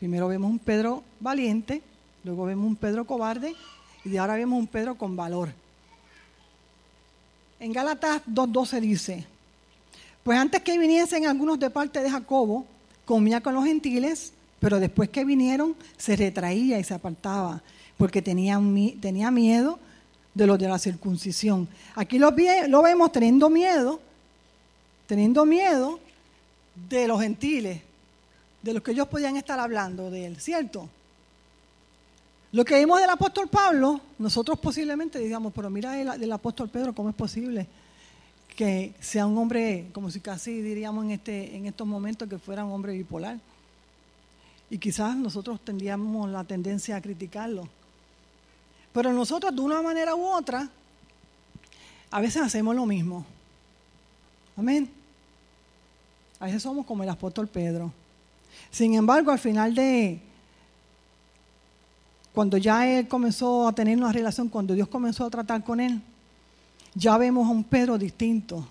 Primero 0.00 0.26
vemos 0.26 0.50
un 0.50 0.58
Pedro 0.58 1.04
valiente, 1.20 1.82
luego 2.24 2.46
vemos 2.46 2.66
un 2.66 2.74
Pedro 2.74 3.04
cobarde 3.06 3.54
y 4.04 4.08
de 4.08 4.18
ahora 4.18 4.34
vemos 4.34 4.58
un 4.58 4.66
Pedro 4.66 4.96
con 4.96 5.14
valor. 5.14 5.50
En 7.60 7.72
Gálatas 7.72 8.22
2.12 8.26 8.80
dice, 8.80 9.24
pues 10.24 10.36
antes 10.36 10.62
que 10.62 10.76
viniesen 10.76 11.28
algunos 11.28 11.60
de 11.60 11.70
parte 11.70 12.02
de 12.02 12.10
Jacobo, 12.10 12.66
comía 13.04 13.40
con 13.40 13.54
los 13.54 13.64
gentiles 13.64 14.32
pero 14.58 14.80
después 14.80 15.10
que 15.10 15.24
vinieron, 15.24 15.76
se 15.96 16.16
retraía 16.16 16.80
y 16.80 16.82
se 16.82 16.94
apartaba, 16.94 17.62
porque 17.96 18.20
tenía, 18.20 18.60
tenía 19.00 19.30
miedo 19.30 19.78
de 20.36 20.46
los 20.46 20.58
de 20.58 20.68
la 20.68 20.78
circuncisión. 20.78 21.66
Aquí 21.94 22.18
lo, 22.18 22.30
lo 22.68 22.82
vemos 22.82 23.10
teniendo 23.10 23.48
miedo, 23.48 23.98
teniendo 25.06 25.46
miedo 25.46 25.98
de 26.90 27.08
los 27.08 27.22
gentiles, 27.22 27.80
de 28.60 28.74
los 28.74 28.82
que 28.82 28.90
ellos 28.90 29.08
podían 29.08 29.38
estar 29.38 29.58
hablando 29.58 30.10
de 30.10 30.26
él, 30.26 30.36
¿cierto? 30.38 30.90
Lo 32.52 32.66
que 32.66 32.78
vimos 32.78 33.00
del 33.00 33.08
apóstol 33.08 33.48
Pablo, 33.48 33.98
nosotros 34.18 34.58
posiblemente 34.58 35.18
digamos, 35.18 35.54
pero 35.54 35.70
mira 35.70 35.98
el, 35.98 36.20
del 36.20 36.32
apóstol 36.32 36.68
Pedro, 36.68 36.94
¿cómo 36.94 37.08
es 37.08 37.14
posible 37.14 37.66
que 38.54 38.92
sea 39.00 39.26
un 39.26 39.38
hombre, 39.38 39.86
como 39.94 40.10
si 40.10 40.20
casi 40.20 40.60
diríamos 40.60 41.06
en, 41.06 41.12
este, 41.12 41.56
en 41.56 41.64
estos 41.64 41.86
momentos, 41.86 42.28
que 42.28 42.38
fuera 42.38 42.62
un 42.62 42.72
hombre 42.72 42.92
bipolar? 42.92 43.38
Y 44.68 44.76
quizás 44.76 45.16
nosotros 45.16 45.60
tendríamos 45.64 46.28
la 46.28 46.44
tendencia 46.44 46.96
a 46.96 47.00
criticarlo. 47.00 47.68
Pero 48.96 49.12
nosotros 49.12 49.54
de 49.54 49.60
una 49.60 49.82
manera 49.82 50.14
u 50.14 50.24
otra, 50.26 50.70
a 52.10 52.18
veces 52.22 52.40
hacemos 52.40 52.74
lo 52.74 52.86
mismo. 52.86 53.26
Amén. 54.56 54.90
A 56.40 56.46
veces 56.46 56.62
somos 56.62 56.86
como 56.86 57.02
el 57.02 57.10
apóstol 57.10 57.46
Pedro. 57.46 57.92
Sin 58.70 58.94
embargo, 58.94 59.30
al 59.30 59.38
final 59.38 59.74
de, 59.74 60.18
cuando 62.32 62.56
ya 62.56 62.88
él 62.88 63.06
comenzó 63.06 63.68
a 63.68 63.72
tener 63.74 63.98
una 63.98 64.12
relación, 64.12 64.48
cuando 64.48 64.72
Dios 64.72 64.88
comenzó 64.88 65.26
a 65.26 65.30
tratar 65.30 65.62
con 65.62 65.78
él, 65.78 66.00
ya 66.94 67.18
vemos 67.18 67.46
a 67.46 67.50
un 67.50 67.64
Pedro 67.64 67.98
distinto. 67.98 68.66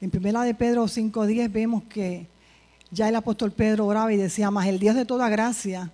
En 0.00 0.10
primera 0.10 0.44
de 0.44 0.54
Pedro 0.54 0.84
5.10 0.84 1.52
vemos 1.52 1.82
que 1.90 2.26
ya 2.90 3.06
el 3.10 3.16
apóstol 3.16 3.52
Pedro 3.52 3.84
oraba 3.84 4.10
y 4.14 4.16
decía, 4.16 4.50
más 4.50 4.66
el 4.66 4.78
Dios 4.78 4.96
de 4.96 5.04
toda 5.04 5.28
gracia, 5.28 5.92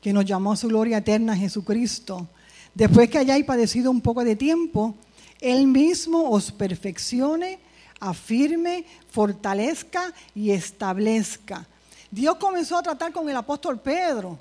que 0.00 0.14
nos 0.14 0.24
llamó 0.24 0.52
a 0.52 0.56
su 0.56 0.68
gloria 0.68 0.96
eterna 0.96 1.36
Jesucristo, 1.36 2.26
después 2.74 3.08
que 3.08 3.18
hayáis 3.18 3.44
padecido 3.44 3.90
un 3.90 4.00
poco 4.00 4.24
de 4.24 4.36
tiempo, 4.36 4.94
Él 5.40 5.66
mismo 5.66 6.30
os 6.30 6.52
perfeccione, 6.52 7.58
afirme, 8.00 8.84
fortalezca 9.10 10.12
y 10.34 10.50
establezca. 10.50 11.66
Dios 12.10 12.36
comenzó 12.36 12.78
a 12.78 12.82
tratar 12.82 13.12
con 13.12 13.28
el 13.28 13.36
apóstol 13.36 13.80
Pedro. 13.80 14.38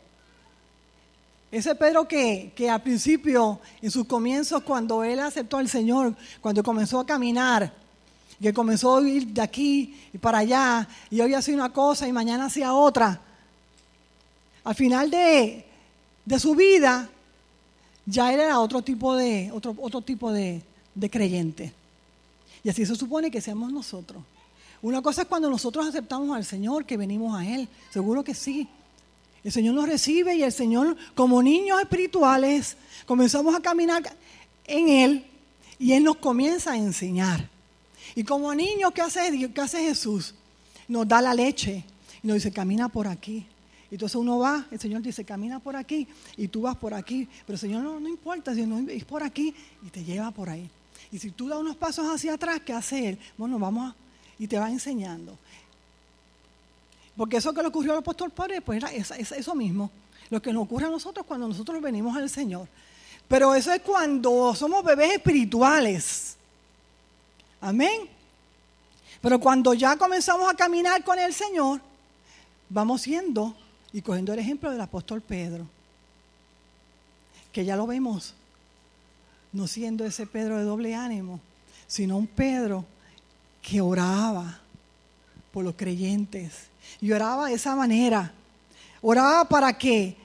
Ese 1.51 1.75
Pedro 1.75 2.07
que, 2.07 2.51
que 2.55 2.69
al 2.69 2.81
principio, 2.81 3.59
en 3.81 3.91
sus 3.91 4.05
comienzos, 4.05 4.63
cuando 4.63 5.03
él 5.03 5.19
aceptó 5.19 5.57
al 5.57 5.69
Señor, 5.69 6.15
cuando 6.41 6.63
comenzó 6.63 6.99
a 6.99 7.05
caminar, 7.05 7.71
que 8.41 8.53
comenzó 8.53 8.97
a 8.97 9.07
ir 9.07 9.27
de 9.27 9.41
aquí 9.41 9.95
y 10.11 10.17
para 10.17 10.39
allá, 10.39 10.87
y 11.09 11.21
hoy 11.21 11.33
hacía 11.33 11.55
una 11.55 11.71
cosa 11.71 12.07
y 12.07 12.11
mañana 12.11 12.45
hacía 12.45 12.73
otra. 12.73 13.21
Al 14.63 14.75
final 14.75 15.09
de, 15.09 15.65
de 16.25 16.39
su 16.39 16.55
vida, 16.55 17.09
ya 18.05 18.33
él 18.33 18.39
era 18.39 18.60
otro 18.60 18.81
tipo 18.81 19.15
de, 19.15 19.51
otro, 19.53 19.75
otro 19.79 20.01
tipo 20.01 20.31
de, 20.31 20.62
de 20.95 21.10
creyente. 21.10 21.74
Y 22.63 22.69
así 22.69 22.86
se 22.86 22.95
supone 22.95 23.29
que 23.29 23.41
seamos 23.41 23.72
nosotros. 23.72 24.24
Una 24.81 25.01
cosa 25.01 25.22
es 25.22 25.27
cuando 25.27 25.50
nosotros 25.50 25.88
aceptamos 25.88 26.36
al 26.36 26.43
Señor, 26.43 26.86
que 26.86 26.98
venimos 26.98 27.38
a 27.38 27.48
Él. 27.48 27.67
Seguro 27.89 28.24
que 28.24 28.33
sí. 28.33 28.67
El 29.43 29.51
Señor 29.51 29.75
nos 29.75 29.88
recibe 29.88 30.36
y 30.36 30.43
el 30.43 30.51
Señor, 30.51 30.95
como 31.15 31.41
niños 31.41 31.79
espirituales, 31.81 32.77
comenzamos 33.05 33.55
a 33.55 33.62
caminar 33.62 34.03
en 34.65 34.89
Él 34.89 35.25
y 35.79 35.93
Él 35.93 36.03
nos 36.03 36.17
comienza 36.17 36.74
a 36.74 36.77
enseñar. 36.77 37.50
Y 38.15 38.24
como 38.24 38.53
niños, 38.53 38.91
¿qué 38.93 39.01
hace, 39.01 39.51
¿qué 39.53 39.62
hace 39.62 39.83
Jesús? 39.83 40.36
Nos 40.88 41.07
da 41.07 41.22
la 41.22 41.33
leche 41.33 41.83
y 42.22 42.27
nos 42.27 42.36
dice, 42.36 42.51
camina 42.51 42.89
por 42.89 43.07
aquí. 43.07 43.45
Entonces 43.93 44.15
uno 44.15 44.39
va, 44.39 44.65
el 44.71 44.79
Señor 44.79 45.03
dice, 45.03 45.23
camina 45.23 45.59
por 45.59 45.75
aquí 45.75 46.07
y 46.35 46.47
tú 46.47 46.63
vas 46.63 46.75
por 46.75 46.95
aquí. 46.95 47.29
Pero 47.45 47.53
el 47.53 47.59
Señor 47.59 47.83
no, 47.83 48.00
no 48.00 48.09
importa, 48.09 48.55
si 48.55 48.65
no 48.65 48.79
es 48.89 49.05
por 49.05 49.21
aquí 49.21 49.53
y 49.85 49.89
te 49.91 50.03
lleva 50.03 50.31
por 50.31 50.50
ahí. 50.50 50.67
Y 51.12 51.19
si 51.19 51.29
tú 51.29 51.47
das 51.47 51.59
unos 51.59 51.75
pasos 51.75 52.07
hacia 52.07 52.33
atrás, 52.33 52.59
¿qué 52.65 52.73
hace 52.73 53.09
Él? 53.09 53.19
Bueno, 53.38 53.59
vamos 53.59 53.93
y 54.39 54.47
te 54.47 54.57
va 54.57 54.71
enseñando. 54.71 55.38
Porque 57.15 57.38
eso 57.38 57.53
que 57.53 57.62
le 57.62 57.67
ocurrió 57.67 57.91
al 57.91 58.00
apóstol 58.00 58.31
Pablo, 58.31 58.55
pues 58.65 58.77
era 58.77 58.91
eso 58.91 59.53
mismo. 59.53 59.91
Lo 60.31 60.41
que 60.41 60.51
nos 60.51 60.63
ocurre 60.63 60.88
a 60.88 60.89
nosotros 60.89 61.23
cuando 61.27 61.47
nosotros 61.47 61.79
venimos 61.79 62.17
al 62.17 62.27
Señor. 62.31 62.67
Pero 63.27 63.53
eso 63.53 63.71
es 63.71 63.83
cuando 63.83 64.55
somos 64.55 64.83
bebés 64.83 65.13
espirituales. 65.13 66.35
Amén. 67.62 68.09
Pero 69.21 69.39
cuando 69.39 69.75
ya 69.75 69.95
comenzamos 69.97 70.51
a 70.51 70.55
caminar 70.55 71.03
con 71.03 71.19
el 71.19 71.31
Señor, 71.31 71.79
vamos 72.69 73.03
siendo 73.03 73.55
y 73.93 74.01
cogiendo 74.01 74.33
el 74.33 74.39
ejemplo 74.39 74.71
del 74.71 74.81
apóstol 74.81 75.21
Pedro, 75.21 75.67
que 77.51 77.63
ya 77.63 77.75
lo 77.75 77.85
vemos, 77.85 78.33
no 79.53 79.67
siendo 79.67 80.03
ese 80.03 80.25
Pedro 80.25 80.57
de 80.57 80.63
doble 80.63 80.95
ánimo, 80.95 81.39
sino 81.88 82.17
un 82.17 82.25
Pedro 82.25 82.83
que 83.62 83.79
oraba 83.79 84.59
por 85.51 85.63
los 85.63 85.75
creyentes 85.75 86.53
y 87.00 87.12
oraba 87.12 87.47
de 87.47 87.53
esa 87.53 87.75
manera. 87.75 88.33
Oraba 89.01 89.47
para 89.47 89.77
que 89.77 90.17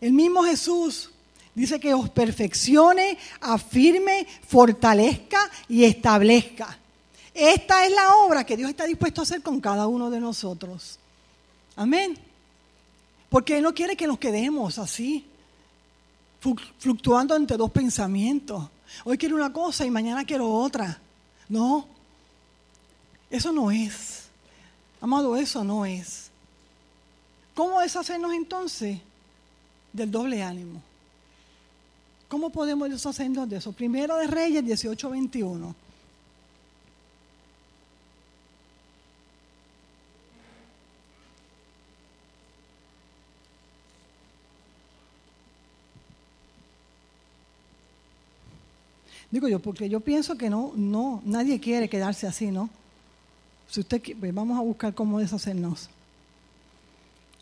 el 0.00 0.12
mismo 0.12 0.42
Jesús 0.42 1.10
dice 1.54 1.78
que 1.78 1.94
os 1.94 2.10
perfeccione, 2.10 3.16
afirme, 3.40 4.26
fortalezca 4.46 5.48
y 5.68 5.84
establezca. 5.84 6.76
Esta 7.32 7.86
es 7.86 7.92
la 7.92 8.16
obra 8.16 8.44
que 8.44 8.56
Dios 8.56 8.70
está 8.70 8.84
dispuesto 8.84 9.20
a 9.20 9.24
hacer 9.24 9.42
con 9.42 9.60
cada 9.60 9.86
uno 9.86 10.10
de 10.10 10.18
nosotros. 10.18 10.98
Amén. 11.76 12.25
Porque 13.28 13.56
Él 13.56 13.62
no 13.62 13.74
quiere 13.74 13.96
que 13.96 14.06
nos 14.06 14.18
quedemos 14.18 14.78
así, 14.78 15.26
fluctuando 16.78 17.34
entre 17.34 17.56
dos 17.56 17.70
pensamientos. 17.70 18.68
Hoy 19.04 19.18
quiero 19.18 19.36
una 19.36 19.52
cosa 19.52 19.84
y 19.84 19.90
mañana 19.90 20.24
quiero 20.24 20.48
otra. 20.48 21.00
No, 21.48 21.86
eso 23.30 23.52
no 23.52 23.70
es. 23.70 24.26
Amado, 25.00 25.36
eso 25.36 25.64
no 25.64 25.84
es. 25.84 26.30
¿Cómo 27.54 27.80
deshacernos 27.80 28.32
entonces 28.34 28.98
del 29.92 30.10
doble 30.10 30.42
ánimo? 30.42 30.82
¿Cómo 32.28 32.50
podemos 32.50 32.90
deshacernos 32.90 33.48
de 33.48 33.56
eso? 33.56 33.72
Primero 33.72 34.16
de 34.16 34.26
Reyes 34.26 34.64
18:21. 34.64 35.74
Digo 49.30 49.48
yo, 49.48 49.58
porque 49.58 49.88
yo 49.88 50.00
pienso 50.00 50.36
que 50.36 50.48
no, 50.48 50.72
no, 50.76 51.20
nadie 51.24 51.60
quiere 51.60 51.88
quedarse 51.88 52.26
así, 52.26 52.50
¿no? 52.50 52.70
Si 53.68 53.80
usted, 53.80 54.00
pues 54.18 54.32
vamos 54.32 54.58
a 54.58 54.62
buscar 54.62 54.94
cómo 54.94 55.18
deshacernos. 55.18 55.90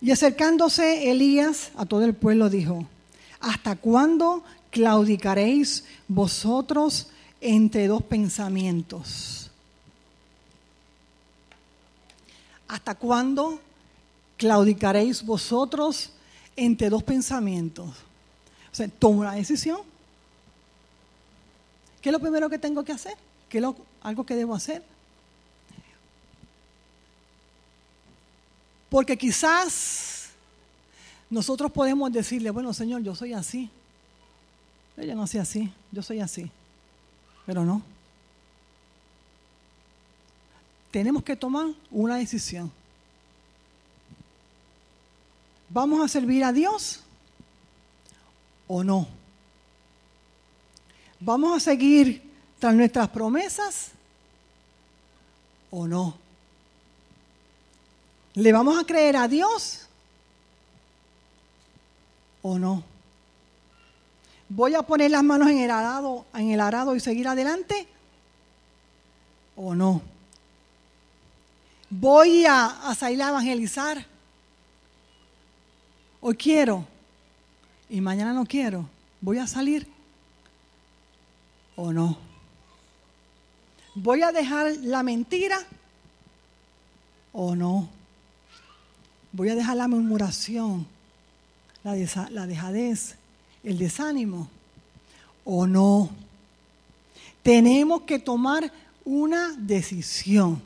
Y 0.00 0.10
acercándose 0.10 1.10
Elías 1.10 1.70
a 1.76 1.86
todo 1.86 2.04
el 2.04 2.14
pueblo 2.14 2.50
dijo, 2.50 2.86
¿hasta 3.40 3.76
cuándo 3.76 4.42
claudicaréis 4.70 5.84
vosotros 6.08 7.08
entre 7.40 7.86
dos 7.86 8.02
pensamientos? 8.02 9.50
¿Hasta 12.68 12.94
cuándo 12.94 13.60
claudicaréis 14.36 15.24
vosotros 15.24 16.10
entre 16.56 16.88
dos 16.88 17.02
pensamientos? 17.02 17.88
O 18.72 18.74
sea, 18.74 18.88
toma 18.88 19.20
una 19.20 19.34
decisión. 19.34 19.93
¿Qué 22.04 22.10
es 22.10 22.12
lo 22.12 22.20
primero 22.20 22.50
que 22.50 22.58
tengo 22.58 22.84
que 22.84 22.92
hacer? 22.92 23.16
¿Qué 23.48 23.56
es 23.56 23.64
algo 24.02 24.26
que 24.26 24.34
debo 24.34 24.54
hacer? 24.54 24.82
Porque 28.90 29.16
quizás 29.16 30.28
nosotros 31.30 31.72
podemos 31.72 32.12
decirle, 32.12 32.50
bueno 32.50 32.74
Señor, 32.74 33.02
yo 33.02 33.14
soy 33.14 33.32
así. 33.32 33.70
Ella 34.98 35.14
no 35.14 35.26
soy 35.26 35.40
así, 35.40 35.72
yo 35.92 36.02
soy 36.02 36.20
así. 36.20 36.50
Pero 37.46 37.64
no. 37.64 37.80
Tenemos 40.90 41.22
que 41.22 41.36
tomar 41.36 41.68
una 41.90 42.16
decisión. 42.16 42.70
¿Vamos 45.70 46.04
a 46.04 46.08
servir 46.08 46.44
a 46.44 46.52
Dios 46.52 47.00
o 48.68 48.84
no? 48.84 49.23
¿Vamos 51.24 51.56
a 51.56 51.60
seguir 51.60 52.22
tras 52.58 52.74
nuestras 52.74 53.08
promesas 53.08 53.92
o 55.70 55.87
no? 55.88 56.18
¿Le 58.34 58.52
vamos 58.52 58.78
a 58.78 58.84
creer 58.84 59.16
a 59.16 59.26
Dios 59.26 59.87
o 62.42 62.58
no? 62.58 62.84
¿Voy 64.50 64.74
a 64.74 64.82
poner 64.82 65.12
las 65.12 65.24
manos 65.24 65.48
en 65.48 65.60
el 65.60 65.70
arado, 65.70 66.26
en 66.34 66.50
el 66.50 66.60
arado 66.60 66.94
y 66.94 67.00
seguir 67.00 67.26
adelante 67.26 67.88
o 69.56 69.74
no? 69.74 70.02
¿Voy 71.88 72.44
a, 72.44 72.66
a 72.90 72.94
salir 72.94 73.22
a 73.22 73.30
evangelizar? 73.30 74.04
Hoy 76.20 76.37
quiero 76.37 76.87
y 77.88 78.02
mañana 78.02 78.34
no 78.34 78.44
quiero. 78.44 78.87
¿Voy 79.22 79.38
a 79.38 79.46
salir 79.46 79.93
o 81.76 81.92
no? 81.92 82.18
¿Voy 83.94 84.22
a 84.22 84.32
dejar 84.32 84.76
la 84.82 85.02
mentira 85.02 85.58
o 87.32 87.54
no? 87.54 87.88
Voy 89.32 89.48
a 89.48 89.54
dejar 89.54 89.76
la 89.76 89.88
murmuración, 89.88 90.87
la, 91.82 91.94
dejadez, 92.46 93.16
el 93.64 93.78
desánimo, 93.78 94.48
o 95.44 95.66
no. 95.66 96.10
Tenemos 97.42 98.02
que 98.02 98.18
tomar 98.18 98.72
una 99.04 99.54
decisión. 99.58 100.62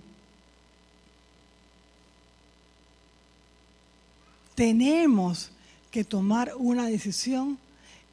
Tenemos 4.54 5.50
que 5.90 6.04
tomar 6.04 6.52
una 6.56 6.86
decisión 6.88 7.58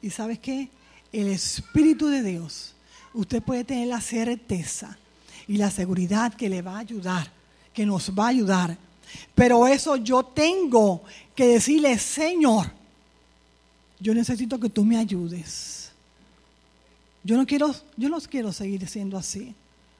y 0.00 0.10
sabes 0.10 0.38
qué? 0.38 0.68
El 1.12 1.28
Espíritu 1.28 2.06
de 2.06 2.22
Dios, 2.22 2.75
usted 3.16 3.42
puede 3.42 3.64
tener 3.64 3.88
la 3.88 4.00
certeza 4.00 4.96
y 5.48 5.56
la 5.56 5.70
seguridad 5.70 6.34
que 6.34 6.48
le 6.48 6.62
va 6.62 6.76
a 6.76 6.80
ayudar, 6.80 7.30
que 7.74 7.84
nos 7.84 8.10
va 8.10 8.26
a 8.26 8.28
ayudar 8.28 8.78
pero 9.34 9.66
eso 9.66 9.96
yo 9.96 10.24
tengo 10.24 11.02
que 11.34 11.46
decirle, 11.46 11.98
Señor, 11.98 12.70
yo 14.00 14.14
necesito 14.14 14.58
que 14.58 14.68
tú 14.68 14.84
me 14.84 14.96
ayudes. 14.96 15.90
Yo 17.22 17.36
no 17.36 17.46
quiero, 17.46 17.74
yo 17.96 18.08
no 18.08 18.20
quiero 18.20 18.52
seguir 18.52 18.86
siendo 18.88 19.16
así. 19.16 19.54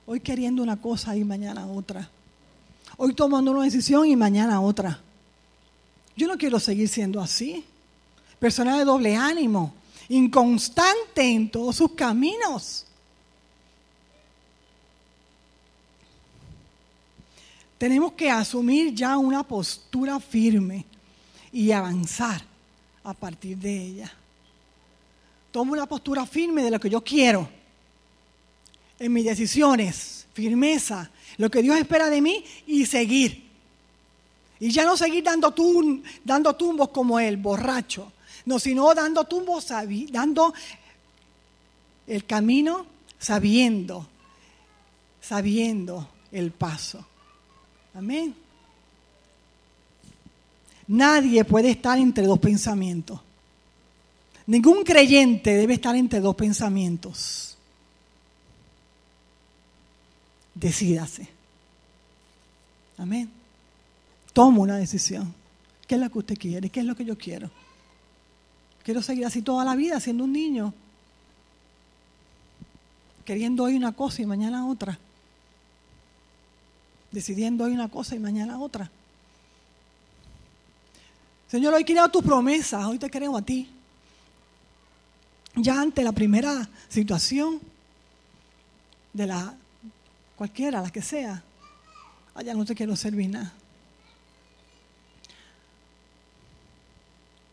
Hoy 0.06 0.20
queriendo 0.20 0.62
una 0.62 0.80
cosa 0.80 1.16
y 1.16 1.24
mañana 1.24 1.66
otra. 1.66 2.08
Hoy 2.96 3.14
tomando 3.14 3.50
una 3.50 3.64
decisión 3.64 4.06
y 4.06 4.16
mañana 4.16 4.60
otra. 4.60 5.00
Yo 6.16 6.28
no 6.28 6.38
quiero 6.38 6.60
seguir 6.60 6.88
siendo 6.88 7.20
así. 7.20 7.64
Persona 8.38 8.78
de 8.78 8.84
doble 8.84 9.16
ánimo, 9.16 9.74
inconstante 10.08 11.22
en 11.22 11.50
todos 11.50 11.76
sus 11.76 11.92
caminos. 11.92 12.86
Tenemos 17.78 18.12
que 18.12 18.30
asumir 18.30 18.94
ya 18.94 19.18
una 19.18 19.42
postura 19.42 20.18
firme 20.18 20.84
y 21.52 21.72
avanzar 21.72 22.42
a 23.04 23.14
partir 23.14 23.56
de 23.58 23.82
ella. 23.82 24.12
tomo 25.50 25.72
una 25.72 25.86
postura 25.86 26.26
firme 26.26 26.62
de 26.62 26.70
lo 26.70 26.78
que 26.78 26.90
yo 26.90 27.02
quiero, 27.02 27.48
en 28.98 29.12
mis 29.12 29.24
decisiones, 29.24 30.26
firmeza, 30.34 31.10
lo 31.38 31.50
que 31.50 31.62
Dios 31.62 31.78
espera 31.78 32.10
de 32.10 32.20
mí 32.20 32.44
y 32.66 32.84
seguir. 32.84 33.46
Y 34.60 34.70
ya 34.70 34.84
no 34.84 34.96
seguir 34.96 35.24
dando, 35.24 35.54
dando 36.24 36.56
tumbos 36.56 36.90
como 36.90 37.18
él, 37.18 37.36
borracho, 37.36 38.12
no, 38.44 38.58
sino 38.58 38.94
dando 38.94 39.24
tumbos, 39.24 39.68
dando 40.10 40.52
el 42.06 42.24
camino 42.26 42.86
sabiendo, 43.18 44.06
sabiendo 45.20 46.08
el 46.32 46.52
paso. 46.52 47.04
Amén. 47.96 48.34
Nadie 50.86 51.44
puede 51.44 51.70
estar 51.70 51.98
entre 51.98 52.26
dos 52.26 52.38
pensamientos. 52.38 53.20
Ningún 54.46 54.84
creyente 54.84 55.54
debe 55.54 55.74
estar 55.74 55.96
entre 55.96 56.20
dos 56.20 56.36
pensamientos. 56.36 57.56
Decídase. 60.54 61.26
Amén. 62.98 63.30
Toma 64.32 64.60
una 64.60 64.76
decisión. 64.76 65.34
¿Qué 65.88 65.94
es 65.94 66.00
lo 66.00 66.10
que 66.10 66.18
usted 66.18 66.38
quiere? 66.38 66.68
¿Qué 66.68 66.80
es 66.80 66.86
lo 66.86 66.94
que 66.94 67.04
yo 67.04 67.16
quiero? 67.16 67.50
Quiero 68.84 69.00
seguir 69.00 69.24
así 69.24 69.40
toda 69.40 69.64
la 69.64 69.74
vida 69.74 69.98
siendo 70.00 70.24
un 70.24 70.32
niño. 70.32 70.74
Queriendo 73.24 73.64
hoy 73.64 73.74
una 73.74 73.92
cosa 73.92 74.22
y 74.22 74.26
mañana 74.26 74.66
otra. 74.66 74.98
Decidiendo 77.10 77.64
hoy 77.64 77.72
una 77.72 77.88
cosa 77.88 78.14
y 78.14 78.18
mañana 78.18 78.58
otra. 78.58 78.90
Señor, 81.48 81.74
hoy 81.74 81.84
quiero 81.84 82.08
tus 82.08 82.24
promesas, 82.24 82.84
hoy 82.84 82.98
te 82.98 83.08
creo 83.08 83.36
a 83.36 83.42
ti. 83.42 83.70
Ya 85.54 85.80
ante 85.80 86.02
la 86.02 86.12
primera 86.12 86.68
situación 86.88 87.60
de 89.12 89.26
la 89.26 89.54
cualquiera, 90.36 90.82
la 90.82 90.90
que 90.90 91.00
sea, 91.00 91.42
allá 92.34 92.52
no 92.52 92.64
te 92.64 92.74
quiero 92.74 92.94
servir 92.96 93.30
nada. 93.30 93.52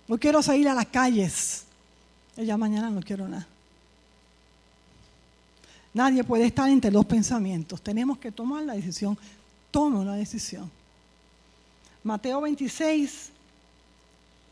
No 0.07 0.17
quiero 0.17 0.43
salir 0.43 0.67
a 0.67 0.73
las 0.73 0.87
calles. 0.87 1.63
Ya 2.35 2.57
mañana 2.57 2.89
no 2.89 3.01
quiero 3.01 3.27
nada. 3.27 3.47
Nadie 5.93 6.23
puede 6.23 6.45
estar 6.45 6.69
entre 6.69 6.89
dos 6.89 7.05
pensamientos. 7.05 7.81
Tenemos 7.81 8.17
que 8.17 8.31
tomar 8.31 8.63
la 8.63 8.73
decisión. 8.73 9.17
Toma 9.73 10.01
una 10.01 10.13
decisión. 10.13 10.69
Mateo 12.03 12.41
26, 12.41 13.31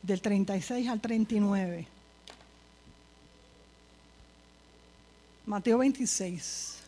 del 0.01 0.19
36 0.19 0.89
al 0.89 0.99
39. 0.99 1.87
Mateo 5.45 5.77
26. 5.77 6.80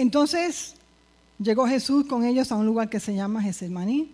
Entonces 0.00 0.76
llegó 1.38 1.66
Jesús 1.66 2.06
con 2.06 2.24
ellos 2.24 2.50
a 2.50 2.56
un 2.56 2.64
lugar 2.64 2.88
que 2.88 3.00
se 3.00 3.14
llama 3.14 3.42
Gesemaní 3.42 4.10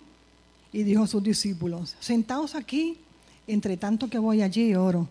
y 0.72 0.83
dijo 0.83 1.05
a 1.05 1.07
sus 1.07 1.22
discípulos, 1.22 1.94
sentaos 2.01 2.57
aquí, 2.57 2.99
entre 3.46 3.77
tanto 3.77 4.09
que 4.11 4.18
voy 4.18 4.42
allí 4.42 4.70
y 4.70 4.75
oro. 4.75 5.09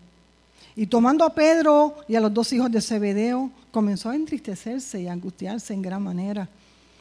Y 0.74 0.86
tomando 0.86 1.24
a 1.24 1.34
Pedro 1.34 1.96
y 2.06 2.16
a 2.16 2.20
los 2.20 2.34
dos 2.34 2.52
hijos 2.52 2.70
de 2.70 2.82
Zebedeo, 2.82 3.50
comenzó 3.70 4.10
a 4.10 4.16
entristecerse 4.16 5.00
y 5.00 5.08
angustiarse 5.08 5.72
en 5.72 5.80
gran 5.80 6.02
manera. 6.02 6.46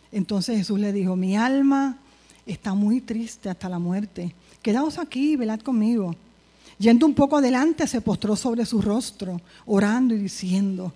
Entonces 0.09 0.57
Jesús 0.57 0.79
le 0.79 0.93
dijo, 0.93 1.17
mi 1.17 1.35
alma 1.35 1.97
está 2.45 2.73
muy 2.73 3.01
triste 3.01 3.49
hasta 3.49 3.67
la 3.67 3.77
muerte. 3.77 4.33
Quedaos 4.61 4.97
aquí 4.97 5.33
y 5.33 5.35
velad 5.35 5.59
conmigo. 5.59 6.15
Yendo 6.79 7.05
un 7.05 7.13
poco 7.13 7.35
adelante, 7.35 7.88
se 7.88 7.99
postró 7.99 8.38
sobre 8.38 8.65
su 8.65 8.81
rostro, 8.81 9.41
orando 9.65 10.15
y 10.15 10.19
diciendo, 10.19 10.93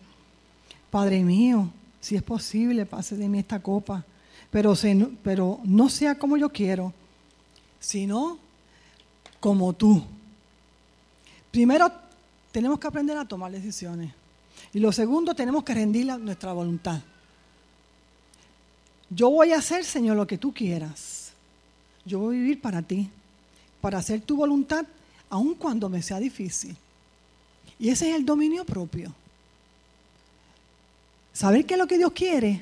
Padre 0.89 1.23
mío, 1.25 1.69
si 1.99 2.15
es 2.15 2.23
posible, 2.23 2.85
pase 2.85 3.15
de 3.15 3.27
mí 3.27 3.39
esta 3.39 3.59
copa, 3.59 4.05
pero, 4.51 5.59
no 5.63 5.89
sea 5.89 6.17
como 6.17 6.37
yo 6.37 6.49
quiero, 6.49 6.93
sino 7.79 8.39
como 9.39 9.73
tú. 9.73 10.03
Primero, 11.51 11.91
tenemos 12.51 12.79
que 12.79 12.87
aprender 12.87 13.17
a 13.17 13.25
tomar 13.25 13.51
decisiones. 13.51 14.13
Y 14.73 14.79
lo 14.79 14.91
segundo, 14.91 15.35
tenemos 15.35 15.63
que 15.63 15.73
rendir 15.73 16.07
nuestra 16.17 16.53
voluntad. 16.53 17.01
Yo 19.09 19.29
voy 19.29 19.53
a 19.53 19.57
hacer, 19.57 19.85
Señor, 19.85 20.17
lo 20.17 20.27
que 20.27 20.37
tú 20.37 20.53
quieras. 20.53 21.31
Yo 22.05 22.19
voy 22.19 22.35
a 22.35 22.39
vivir 22.39 22.61
para 22.61 22.81
ti, 22.81 23.09
para 23.81 23.99
hacer 23.99 24.21
tu 24.21 24.37
voluntad, 24.37 24.85
aun 25.29 25.55
cuando 25.55 25.89
me 25.89 26.01
sea 26.01 26.19
difícil. 26.19 26.75
Y 27.77 27.89
ese 27.89 28.09
es 28.09 28.15
el 28.15 28.25
dominio 28.25 28.65
propio. 28.65 29.13
Saber 31.39 31.65
qué 31.65 31.75
es 31.75 31.77
lo 31.77 31.87
que 31.87 31.97
Dios 31.97 32.11
quiere 32.11 32.61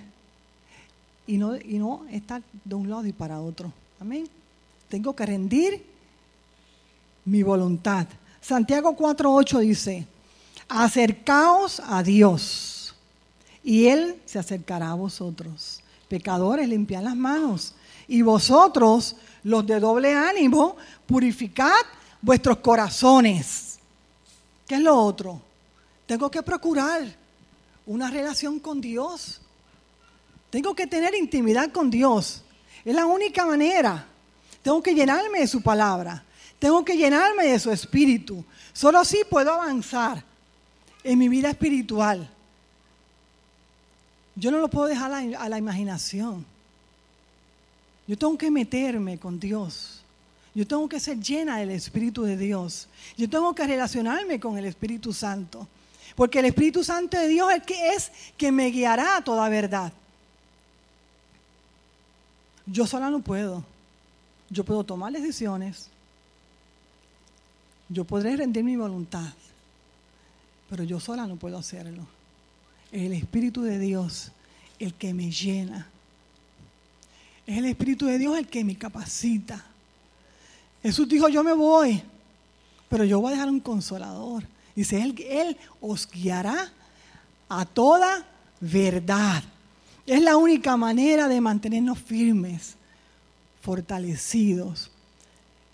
y 1.26 1.40
no, 1.40 1.56
y 1.56 1.80
no 1.80 2.06
estar 2.12 2.44
de 2.64 2.76
un 2.76 2.88
lado 2.88 3.08
y 3.08 3.12
para 3.12 3.42
otro. 3.42 3.74
Amén. 4.00 4.30
Tengo 4.88 5.16
que 5.16 5.26
rendir 5.26 5.84
mi 7.26 7.42
voluntad. 7.42 8.06
Santiago 8.40 8.96
4.8 8.96 9.60
dice, 9.62 10.06
acercaos 10.70 11.82
a 11.88 12.04
Dios 12.04 12.94
y 13.64 13.88
Él 13.88 14.22
se 14.26 14.38
acercará 14.38 14.92
a 14.92 14.94
vosotros. 14.94 15.82
Pecadores, 16.08 16.70
limpiad 16.70 17.02
las 17.02 17.16
manos. 17.16 17.74
Y 18.08 18.22
vosotros, 18.22 19.16
los 19.42 19.66
de 19.66 19.80
doble 19.80 20.14
ánimo, 20.14 20.78
purificad 21.08 21.82
vuestros 22.22 22.58
corazones. 22.58 23.80
¿Qué 24.68 24.76
es 24.76 24.82
lo 24.82 24.96
otro? 24.96 25.42
Tengo 26.06 26.30
que 26.30 26.44
procurar 26.44 27.27
una 27.88 28.12
relación 28.12 28.60
con 28.60 28.80
Dios. 28.80 29.42
Tengo 30.50 30.76
que 30.76 30.88
tener 30.88 31.16
intimidad 31.16 31.72
con 31.72 31.90
Dios. 31.90 32.44
Es 32.86 32.96
la 32.96 33.06
única 33.06 33.46
manera. 33.46 34.06
Tengo 34.62 34.84
que 34.84 34.94
llenarme 34.94 35.40
de 35.40 35.48
su 35.48 35.62
palabra. 35.62 36.24
Tengo 36.60 36.84
que 36.84 36.96
llenarme 36.96 37.48
de 37.48 37.60
su 37.60 37.72
espíritu. 37.72 38.44
Solo 38.74 39.00
así 39.00 39.22
puedo 39.30 39.52
avanzar 39.52 40.24
en 41.04 41.18
mi 41.18 41.30
vida 41.30 41.50
espiritual. 41.50 42.30
Yo 44.36 44.52
no 44.52 44.60
lo 44.60 44.68
puedo 44.68 44.88
dejar 44.88 45.12
a 45.12 45.50
la, 45.50 45.58
imaginación. 45.58 46.46
Yo 48.06 48.18
tengo 48.18 48.38
que 48.38 48.52
meterme 48.52 49.18
con 49.18 49.40
Dios. 49.40 50.02
Yo 50.54 50.66
tengo 50.68 50.88
que 50.88 51.00
ser 51.00 51.20
llena 51.20 51.58
del 51.58 51.72
Espíritu 51.72 52.24
de 52.24 52.38
Dios. 52.38 52.88
Yo 53.18 53.30
tengo 53.30 53.54
que 53.56 53.66
relacionarme 53.66 54.40
con 54.40 54.58
el 54.58 54.66
Espíritu 54.66 55.14
Santo. 55.14 55.68
Porque 56.18 56.40
el 56.40 56.46
Espíritu 56.46 56.84
Santo 56.84 57.16
de 57.16 57.28
Dios 57.28 57.54
es 57.54 57.62
que 57.62 57.90
es 57.94 58.12
que 58.36 58.52
me 58.52 58.72
guiará 58.72 59.18
a 59.18 59.24
toda 59.24 59.48
verdad. 59.50 59.94
Yo 62.66 62.88
sola 62.88 63.12
no 63.12 63.20
puedo. 63.20 63.64
Yo 64.50 64.64
puedo 64.64 64.84
tomar 64.84 65.14
decisiones. 65.14 65.92
Yo 67.88 68.04
podré 68.04 68.36
rendir 68.36 68.64
mi 68.64 68.76
voluntad. 68.76 69.32
Pero 70.72 70.84
yo 70.84 71.00
sola 71.00 71.28
no 71.28 71.36
puedo 71.36 71.56
hacerlo. 71.56 72.08
Es 72.92 73.04
el 73.04 73.14
Espíritu 73.14 73.62
de 73.62 73.78
Dios 73.78 74.32
el 74.80 74.96
que 74.96 75.14
me 75.14 75.30
llena. 75.30 75.88
Es 77.46 77.60
el 77.60 77.66
Espíritu 77.66 78.08
de 78.08 78.18
Dios 78.18 78.36
el 78.40 78.48
que 78.48 78.64
me 78.64 78.76
capacita. 78.76 79.64
Jesús 80.82 81.08
dijo, 81.08 81.30
yo 81.30 81.44
me 81.44 81.54
voy, 81.54 82.02
pero 82.90 83.04
yo 83.04 83.20
voy 83.20 83.34
a 83.34 83.36
dejar 83.36 83.50
un 83.50 83.60
consolador 83.60 84.57
Dice, 84.78 85.02
él, 85.02 85.16
él 85.28 85.58
os 85.82 86.08
guiará 86.08 86.72
a 87.50 87.66
toda 87.66 88.24
verdad. 88.62 89.44
Es 90.06 90.22
la 90.22 90.38
única 90.38 90.78
manera 90.78 91.28
de 91.28 91.42
mantenernos 91.42 91.98
firmes, 91.98 92.76
fortalecidos, 93.60 94.92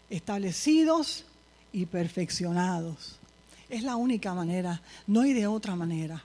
establecidos 0.09 1.25
y 1.73 1.85
perfeccionados. 1.85 3.19
Es 3.67 3.83
la 3.83 3.97
única 3.97 4.33
manera, 4.33 4.81
no 5.05 5.19
hay 5.19 5.33
de 5.33 5.47
otra 5.47 5.75
manera. 5.75 6.23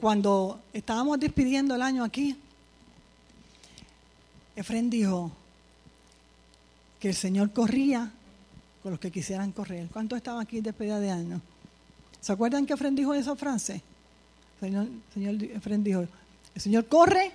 Cuando 0.00 0.60
estábamos 0.72 1.18
despidiendo 1.18 1.74
el 1.74 1.82
año 1.82 2.04
aquí, 2.04 2.36
Efren 4.54 4.88
dijo 4.88 5.32
que 7.00 7.08
el 7.08 7.16
Señor 7.16 7.50
corría 7.50 8.12
con 8.86 8.92
los 8.92 9.00
que 9.00 9.10
quisieran 9.10 9.50
correr. 9.50 9.88
¿Cuántos 9.92 10.16
estaban 10.16 10.40
aquí 10.40 10.60
despedida 10.60 11.00
de 11.00 11.10
año? 11.10 11.40
¿Se 12.20 12.30
acuerdan 12.30 12.64
que 12.64 12.74
Efren 12.74 12.94
dijo 12.94 13.14
esa 13.14 13.34
frase? 13.34 13.82
Señor, 14.60 14.86
señor 15.12 15.82
dijo, 15.82 16.06
el 16.54 16.62
Señor 16.62 16.86
corre 16.86 17.32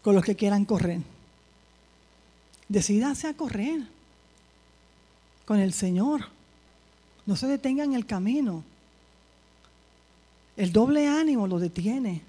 con 0.00 0.14
los 0.14 0.24
que 0.24 0.36
quieran 0.36 0.64
correr. 0.64 1.00
Decídase 2.68 3.26
a 3.26 3.34
correr 3.34 3.82
con 5.44 5.58
el 5.58 5.72
Señor. 5.72 6.28
No 7.26 7.34
se 7.34 7.48
detenga 7.48 7.82
en 7.82 7.94
el 7.94 8.06
camino. 8.06 8.62
El 10.56 10.72
doble 10.72 11.08
ánimo 11.08 11.48
lo 11.48 11.58
detiene. 11.58 12.22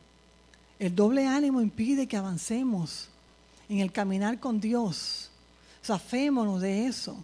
El 0.79 0.95
doble 0.95 1.27
ánimo 1.27 1.61
impide 1.61 2.07
que 2.07 2.17
avancemos 2.17 3.07
en 3.69 3.81
el 3.81 3.91
caminar 3.91 4.39
con 4.39 4.59
Dios. 4.59 5.29
Zafémonos 5.83 6.59
de 6.59 6.87
eso. 6.87 7.23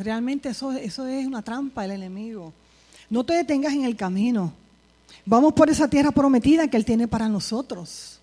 Realmente 0.00 0.48
eso, 0.48 0.72
eso 0.72 1.06
es 1.06 1.26
una 1.26 1.42
trampa 1.42 1.82
del 1.82 1.92
enemigo. 1.92 2.54
No 3.10 3.22
te 3.22 3.34
detengas 3.34 3.74
en 3.74 3.84
el 3.84 3.96
camino. 3.96 4.52
Vamos 5.26 5.52
por 5.52 5.68
esa 5.68 5.88
tierra 5.88 6.10
prometida 6.10 6.68
que 6.68 6.78
Él 6.78 6.86
tiene 6.86 7.06
para 7.06 7.28
nosotros. 7.28 8.18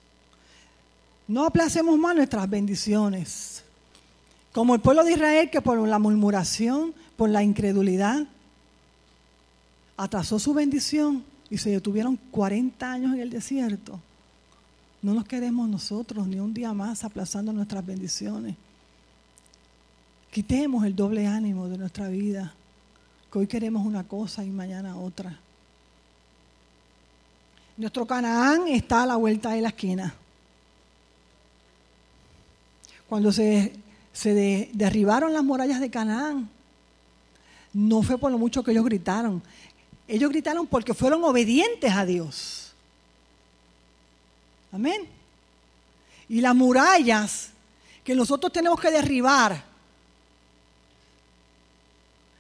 No 1.28 1.46
aplacemos 1.46 1.98
más 2.00 2.16
nuestras 2.16 2.50
bendiciones. 2.50 3.64
Como 4.54 4.74
el 4.74 4.82
pueblo 4.82 5.04
de 5.04 5.12
Israel 5.12 5.52
que 5.52 5.62
por 5.62 5.78
la 5.88 6.00
murmuración, 6.00 6.96
por 7.16 7.30
la 7.30 7.44
incredulidad, 7.44 8.26
atrasó 9.98 10.40
su 10.40 10.56
bendición 10.56 11.24
y 11.50 11.60
se 11.60 11.70
detuvieron 11.70 12.18
40 12.32 12.92
años 12.92 13.14
en 13.14 13.20
el 13.20 13.30
desierto. 13.30 14.00
No 15.04 15.14
nos 15.14 15.26
quedemos 15.26 15.70
nosotros 15.70 16.26
ni 16.28 16.40
un 16.40 16.56
día 16.56 16.74
más 16.74 17.04
aplazando 17.04 17.54
nuestras 17.54 17.86
bendiciones. 17.86 18.56
Quitemos 20.32 20.86
el 20.86 20.96
doble 20.96 21.26
ánimo 21.26 21.68
de 21.68 21.78
nuestra 21.78 22.08
vida, 22.10 22.54
que 23.32 23.40
hoy 23.40 23.48
queremos 23.48 23.86
una 23.86 24.04
cosa 24.04 24.44
y 24.44 24.50
mañana 24.50 24.98
otra. 24.98 25.40
Nuestro 27.78 28.08
Canaán 28.08 28.68
está 28.68 29.04
a 29.04 29.06
la 29.06 29.16
vuelta 29.16 29.52
de 29.52 29.62
la 29.62 29.70
esquina. 29.70 30.14
Cuando 33.08 33.32
se, 33.32 33.74
derribaron 34.74 35.32
las 35.32 35.44
murallas 35.44 35.80
de 35.80 35.90
Canaán, 35.90 36.50
no 37.74 38.02
fue 38.02 38.18
por 38.18 38.32
lo 38.32 38.38
mucho 38.38 38.64
que 38.64 38.72
ellos 38.72 38.84
gritaron. 38.84 39.42
Ellos 40.08 40.30
gritaron 40.30 40.66
porque 40.66 40.94
fueron 40.94 41.24
obedientes 41.24 41.92
a 41.92 42.06
Dios. 42.06 42.74
Amén. 44.72 45.08
Y 46.28 46.42
las 46.42 46.56
murallas 46.56 47.50
que 48.04 48.16
nosotros 48.16 48.52
tenemos 48.52 48.80
que 48.80 48.90
derribar, 48.90 49.64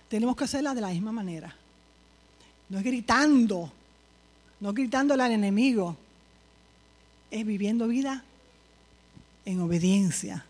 tenemos 0.10 0.36
que 0.36 0.44
hacerlas 0.44 0.76
de 0.76 0.82
la 0.82 0.90
misma 0.90 1.12
manera. 1.12 1.56
No 2.70 2.78
es 2.78 2.84
gritando, 2.84 3.72
no 4.60 4.74
gritándole 4.74 5.24
al 5.24 5.32
enemigo, 5.32 5.96
es 7.32 7.46
viviendo 7.46 7.88
vida 7.88 8.24
en 9.46 9.62
obediencia. 9.62 10.46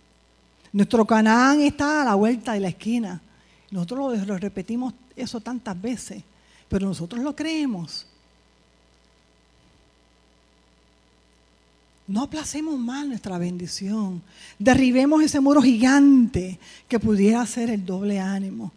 Nuestro 0.73 1.05
Canaán 1.05 1.61
está 1.61 2.01
a 2.01 2.05
la 2.05 2.15
vuelta 2.15 2.53
de 2.53 2.59
la 2.59 2.67
esquina. 2.69 3.21
Nosotros 3.71 4.27
lo, 4.27 4.37
repetimos 4.37 4.93
eso 5.15 5.39
tantas 5.39 5.79
veces, 5.79 6.23
pero 6.69 6.87
nosotros 6.87 7.23
lo 7.23 7.35
creemos. 7.35 8.05
No 12.07 12.23
aplacemos 12.23 12.79
más 12.79 13.05
nuestra 13.05 13.37
bendición. 13.37 14.21
Derribemos 14.57 15.21
ese 15.21 15.39
muro 15.41 15.61
gigante 15.61 16.57
que 16.87 16.99
pudiera 16.99 17.45
ser 17.45 17.69
el 17.69 17.85
doble 17.85 18.19
ánimo, 18.19 18.71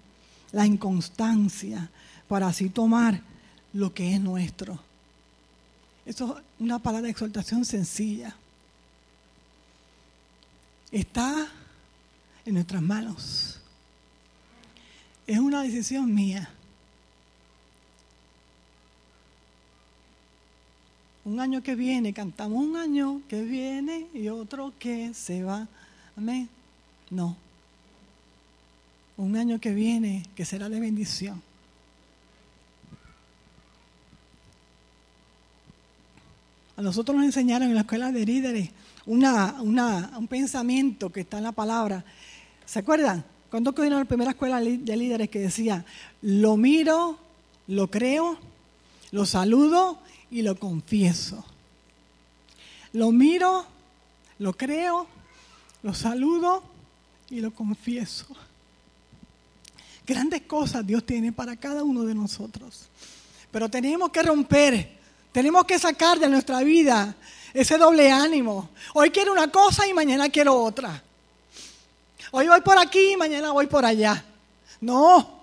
la 0.52 0.66
inconstancia, 0.66 1.90
para 2.28 2.48
así 2.48 2.68
tomar 2.68 3.20
lo 3.72 3.92
que 3.92 4.14
es 4.14 4.20
nuestro. 4.20 4.78
Eso 6.06 6.38
es 6.38 6.44
una 6.58 6.78
palabra 6.78 7.06
de 7.06 7.10
exhortación 7.10 7.64
sencilla. 7.64 8.36
Está 10.90 11.48
en 12.44 12.54
nuestras 12.54 12.82
manos. 12.82 13.60
Es 15.26 15.38
una 15.38 15.62
decisión 15.62 16.12
mía. 16.12 16.50
Un 21.24 21.38
año 21.38 21.62
que 21.62 21.74
viene, 21.74 22.12
cantamos 22.12 22.64
un 22.64 22.76
año 22.76 23.22
que 23.28 23.42
viene 23.42 24.08
y 24.12 24.28
otro 24.28 24.72
que 24.78 25.14
se 25.14 25.44
va. 25.44 25.68
Amén. 26.16 26.48
No. 27.10 27.36
Un 29.20 29.36
año 29.36 29.60
que 29.60 29.74
viene 29.74 30.24
que 30.34 30.46
será 30.46 30.70
de 30.70 30.80
bendición. 30.80 31.42
A 36.74 36.80
nosotros 36.80 37.14
nos 37.14 37.26
enseñaron 37.26 37.68
en 37.68 37.74
la 37.74 37.82
escuela 37.82 38.12
de 38.12 38.24
líderes 38.24 38.70
una, 39.04 39.60
un 39.60 40.26
pensamiento 40.26 41.10
que 41.10 41.20
está 41.20 41.36
en 41.36 41.44
la 41.44 41.52
palabra. 41.52 42.02
¿Se 42.64 42.78
acuerdan? 42.78 43.22
Cuando 43.50 43.72
vino 43.72 43.98
la 43.98 44.06
primera 44.06 44.30
escuela 44.30 44.58
de 44.58 44.96
líderes 44.96 45.28
que 45.28 45.40
decía, 45.40 45.84
lo 46.22 46.56
miro, 46.56 47.18
lo 47.66 47.90
creo, 47.90 48.38
lo 49.10 49.26
saludo 49.26 49.98
y 50.30 50.40
lo 50.40 50.58
confieso. 50.58 51.44
Lo 52.94 53.12
miro, 53.12 53.66
lo 54.38 54.54
creo, 54.54 55.06
lo 55.82 55.92
saludo 55.92 56.62
y 57.28 57.40
lo 57.40 57.50
confieso. 57.50 58.34
Grandes 60.06 60.42
cosas 60.42 60.86
Dios 60.86 61.04
tiene 61.04 61.32
para 61.32 61.56
cada 61.56 61.82
uno 61.82 62.04
de 62.04 62.14
nosotros. 62.14 62.88
Pero 63.50 63.68
tenemos 63.68 64.10
que 64.10 64.22
romper, 64.22 64.98
tenemos 65.32 65.64
que 65.64 65.78
sacar 65.78 66.18
de 66.18 66.28
nuestra 66.28 66.60
vida 66.60 67.16
ese 67.52 67.78
doble 67.78 68.10
ánimo. 68.10 68.70
Hoy 68.94 69.10
quiero 69.10 69.32
una 69.32 69.50
cosa 69.50 69.86
y 69.86 69.92
mañana 69.92 70.28
quiero 70.28 70.54
otra. 70.62 71.02
Hoy 72.32 72.46
voy 72.46 72.60
por 72.60 72.78
aquí 72.78 73.12
y 73.12 73.16
mañana 73.16 73.52
voy 73.52 73.66
por 73.66 73.84
allá. 73.84 74.24
No, 74.80 75.40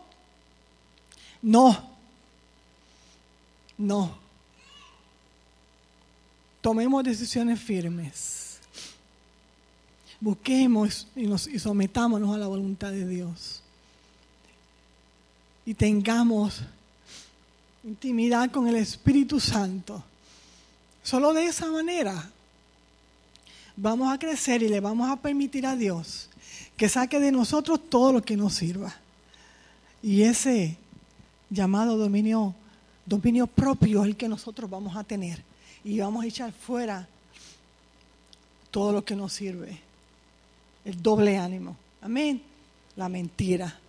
no, 1.42 1.92
no. 3.78 4.18
Tomemos 6.62 7.04
decisiones 7.04 7.60
firmes. 7.60 8.60
Busquemos 10.20 11.08
y, 11.16 11.32
y 11.32 11.60
sometámonos 11.60 12.36
a 12.36 12.40
la 12.40 12.48
voluntad 12.48 12.92
de 12.92 13.06
Dios. 13.06 13.62
Y 15.68 15.76
tengamos 15.76 16.64
intimidad 17.84 18.50
con 18.50 18.68
el 18.68 18.78
Espíritu 18.78 19.40
Santo 19.40 20.04
Solo 21.08 21.32
de 21.32 21.46
esa 21.46 21.72
manera 21.72 22.30
vamos 23.78 24.14
a 24.14 24.20
crecer 24.20 24.62
y 24.62 24.68
le 24.68 24.82
vamos 24.82 25.10
a 25.10 25.16
permitir 25.16 25.66
a 25.66 25.74
Dios 25.74 26.28
que 26.76 26.90
saque 26.90 27.18
de 27.18 27.32
nosotros 27.32 27.80
todo 27.90 28.12
lo 28.12 28.22
que 28.22 28.36
nos 28.36 28.56
sirva. 28.56 28.94
Y 30.04 30.24
ese 30.24 30.76
llamado 31.50 31.96
dominio, 31.96 32.54
dominio 33.06 33.48
propio 33.48 34.02
es 34.02 34.10
el 34.10 34.18
que 34.18 34.28
nosotros 34.28 34.70
vamos 34.70 34.98
a 34.98 35.06
tener. 35.06 35.42
Y 35.82 35.98
vamos 35.98 36.26
a 36.26 36.28
echar 36.28 36.52
fuera 36.52 37.08
todo 38.70 38.92
lo 38.92 39.06
que 39.06 39.16
nos 39.16 39.32
sirve. 39.32 39.80
El 40.84 41.02
doble 41.02 41.38
ánimo. 41.38 41.78
Amén. 42.02 42.42
La 42.98 43.08
mentira. 43.08 43.80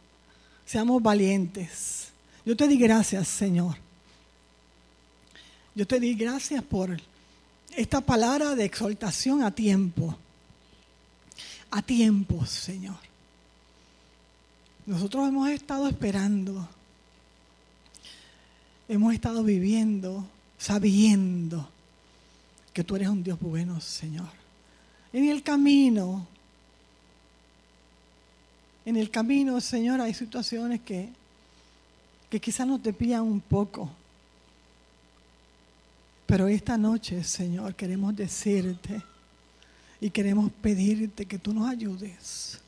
Seamos 0.68 1.02
valientes. 1.02 2.12
Yo 2.44 2.57
te 2.57 2.68
di 2.68 2.76
gracias, 2.76 3.26
Señor 3.26 3.88
yo 5.78 5.87
te 5.87 6.00
di 6.00 6.14
gracias 6.14 6.64
por 6.64 7.00
esta 7.76 8.00
palabra 8.00 8.57
de 8.57 8.64
exaltación 8.64 9.44
a 9.44 9.54
tiempo. 9.54 10.18
A 11.70 11.81
tiempo, 11.83 12.44
Señor. 12.44 12.96
Nosotros 14.87 15.28
hemos 15.28 15.48
estado 15.50 15.87
esperando. 15.87 16.68
Hemos 18.88 19.14
estado 19.14 19.44
viviendo, 19.44 20.26
sabiendo 20.59 21.70
que 22.72 22.83
tú 22.83 22.96
eres 22.96 23.09
un 23.09 23.22
Dios 23.22 23.38
bueno, 23.38 23.81
Señor. 23.81 24.31
En 25.12 25.28
el 25.28 25.44
camino, 25.44 26.26
en 28.88 28.96
el 28.96 29.11
camino, 29.11 29.61
Señor, 29.61 30.01
hay 30.01 30.14
situaciones 30.14 30.81
que, 30.81 31.11
que 32.31 32.40
quizás 32.40 32.66
nos 32.66 32.81
pillan 32.81 33.20
un 33.20 33.38
poco. 33.38 33.90
Pero 36.24 36.48
esta 36.48 36.79
noche, 36.79 37.22
Señor, 37.22 37.74
queremos 37.74 38.16
decirte 38.16 39.03
y 40.01 40.09
queremos 40.09 40.51
pedirte 40.62 41.27
que 41.27 41.38
tú 41.38 41.53
nos 41.53 41.68
ayudes. 41.68 42.59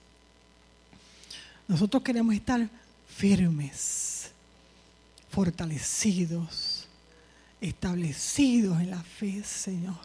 Nosotros 1.67 2.03
queremos 2.03 2.35
estar 2.35 2.69
firmes, 3.09 4.31
fortalecidos, 5.31 6.87
establecidos 7.63 8.79
en 8.79 8.91
la 8.91 9.03
fe, 9.03 9.43
Señor. 9.43 9.97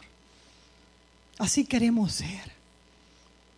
Así 1.36 1.66
queremos 1.66 2.12
ser. 2.12 2.55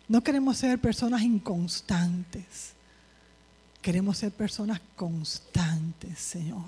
No 0.09 0.21
queremos 0.21 0.57
ser 0.57 0.79
personas 0.79 1.21
inconstantes. 1.21 2.73
Queremos 3.81 4.17
ser 4.17 4.31
personas 4.31 4.81
constantes, 4.95 6.19
Señor, 6.19 6.65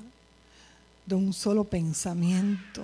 de 1.05 1.15
un 1.15 1.33
solo 1.33 1.65
pensamiento, 1.65 2.83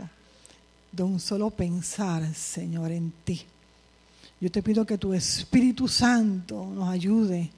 de 0.91 1.03
un 1.03 1.19
solo 1.19 1.49
pensar, 1.51 2.33
Señor, 2.33 2.91
en 2.91 3.13
ti. 3.23 3.41
Yo 4.41 4.51
te 4.51 4.61
pido 4.61 4.85
que 4.85 4.97
tu 4.97 5.13
Espíritu 5.13 5.87
Santo 5.87 6.69
nos 6.73 6.89
ayude. 6.89 7.49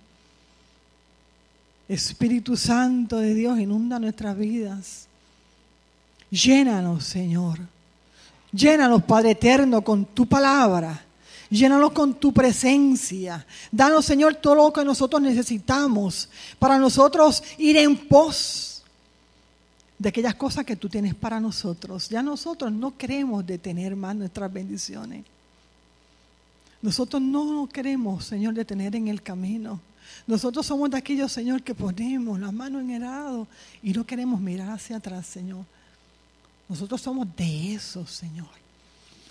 Espíritu 1.87 2.55
Santo 2.55 3.17
de 3.17 3.33
Dios, 3.33 3.59
inunda 3.59 3.97
nuestras 3.97 4.37
vidas. 4.37 5.07
Llénanos, 6.29 7.05
Señor. 7.05 7.59
Llénanos, 8.51 9.03
Padre 9.03 9.31
Eterno, 9.31 9.81
con 9.81 10.05
tu 10.05 10.27
palabra. 10.27 11.05
Llénanos 11.49 11.91
con 11.93 12.13
tu 12.13 12.31
presencia. 12.31 13.45
Danos, 13.71 14.05
Señor, 14.05 14.35
todo 14.35 14.55
lo 14.55 14.73
que 14.73 14.85
nosotros 14.85 15.21
necesitamos 15.21 16.29
para 16.59 16.77
nosotros 16.77 17.43
ir 17.57 17.77
en 17.77 17.97
pos 17.97 18.83
de 19.97 20.09
aquellas 20.09 20.35
cosas 20.35 20.63
que 20.63 20.75
tú 20.75 20.87
tienes 20.87 21.15
para 21.15 21.39
nosotros. 21.39 22.07
Ya 22.07 22.21
nosotros 22.21 22.71
no 22.71 22.95
queremos 22.95 23.45
detener 23.45 23.95
más 23.95 24.15
nuestras 24.15 24.51
bendiciones. 24.53 25.25
Nosotros 26.83 27.21
no 27.21 27.67
queremos, 27.67 28.25
Señor, 28.25 28.53
detener 28.53 28.95
en 28.95 29.07
el 29.07 29.21
camino. 29.23 29.81
Nosotros 30.27 30.67
somos 30.67 30.91
de 30.91 30.97
aquellos, 30.97 31.31
Señor, 31.31 31.63
que 31.63 31.73
ponemos 31.73 32.39
las 32.39 32.53
manos 32.53 32.83
en 32.83 32.91
el 32.91 33.03
arado 33.03 33.47
y 33.81 33.91
no 33.91 34.05
queremos 34.05 34.39
mirar 34.39 34.69
hacia 34.69 34.97
atrás, 34.97 35.25
Señor. 35.25 35.65
Nosotros 36.69 37.01
somos 37.01 37.27
de 37.35 37.73
esos, 37.73 38.11
Señor 38.11 38.68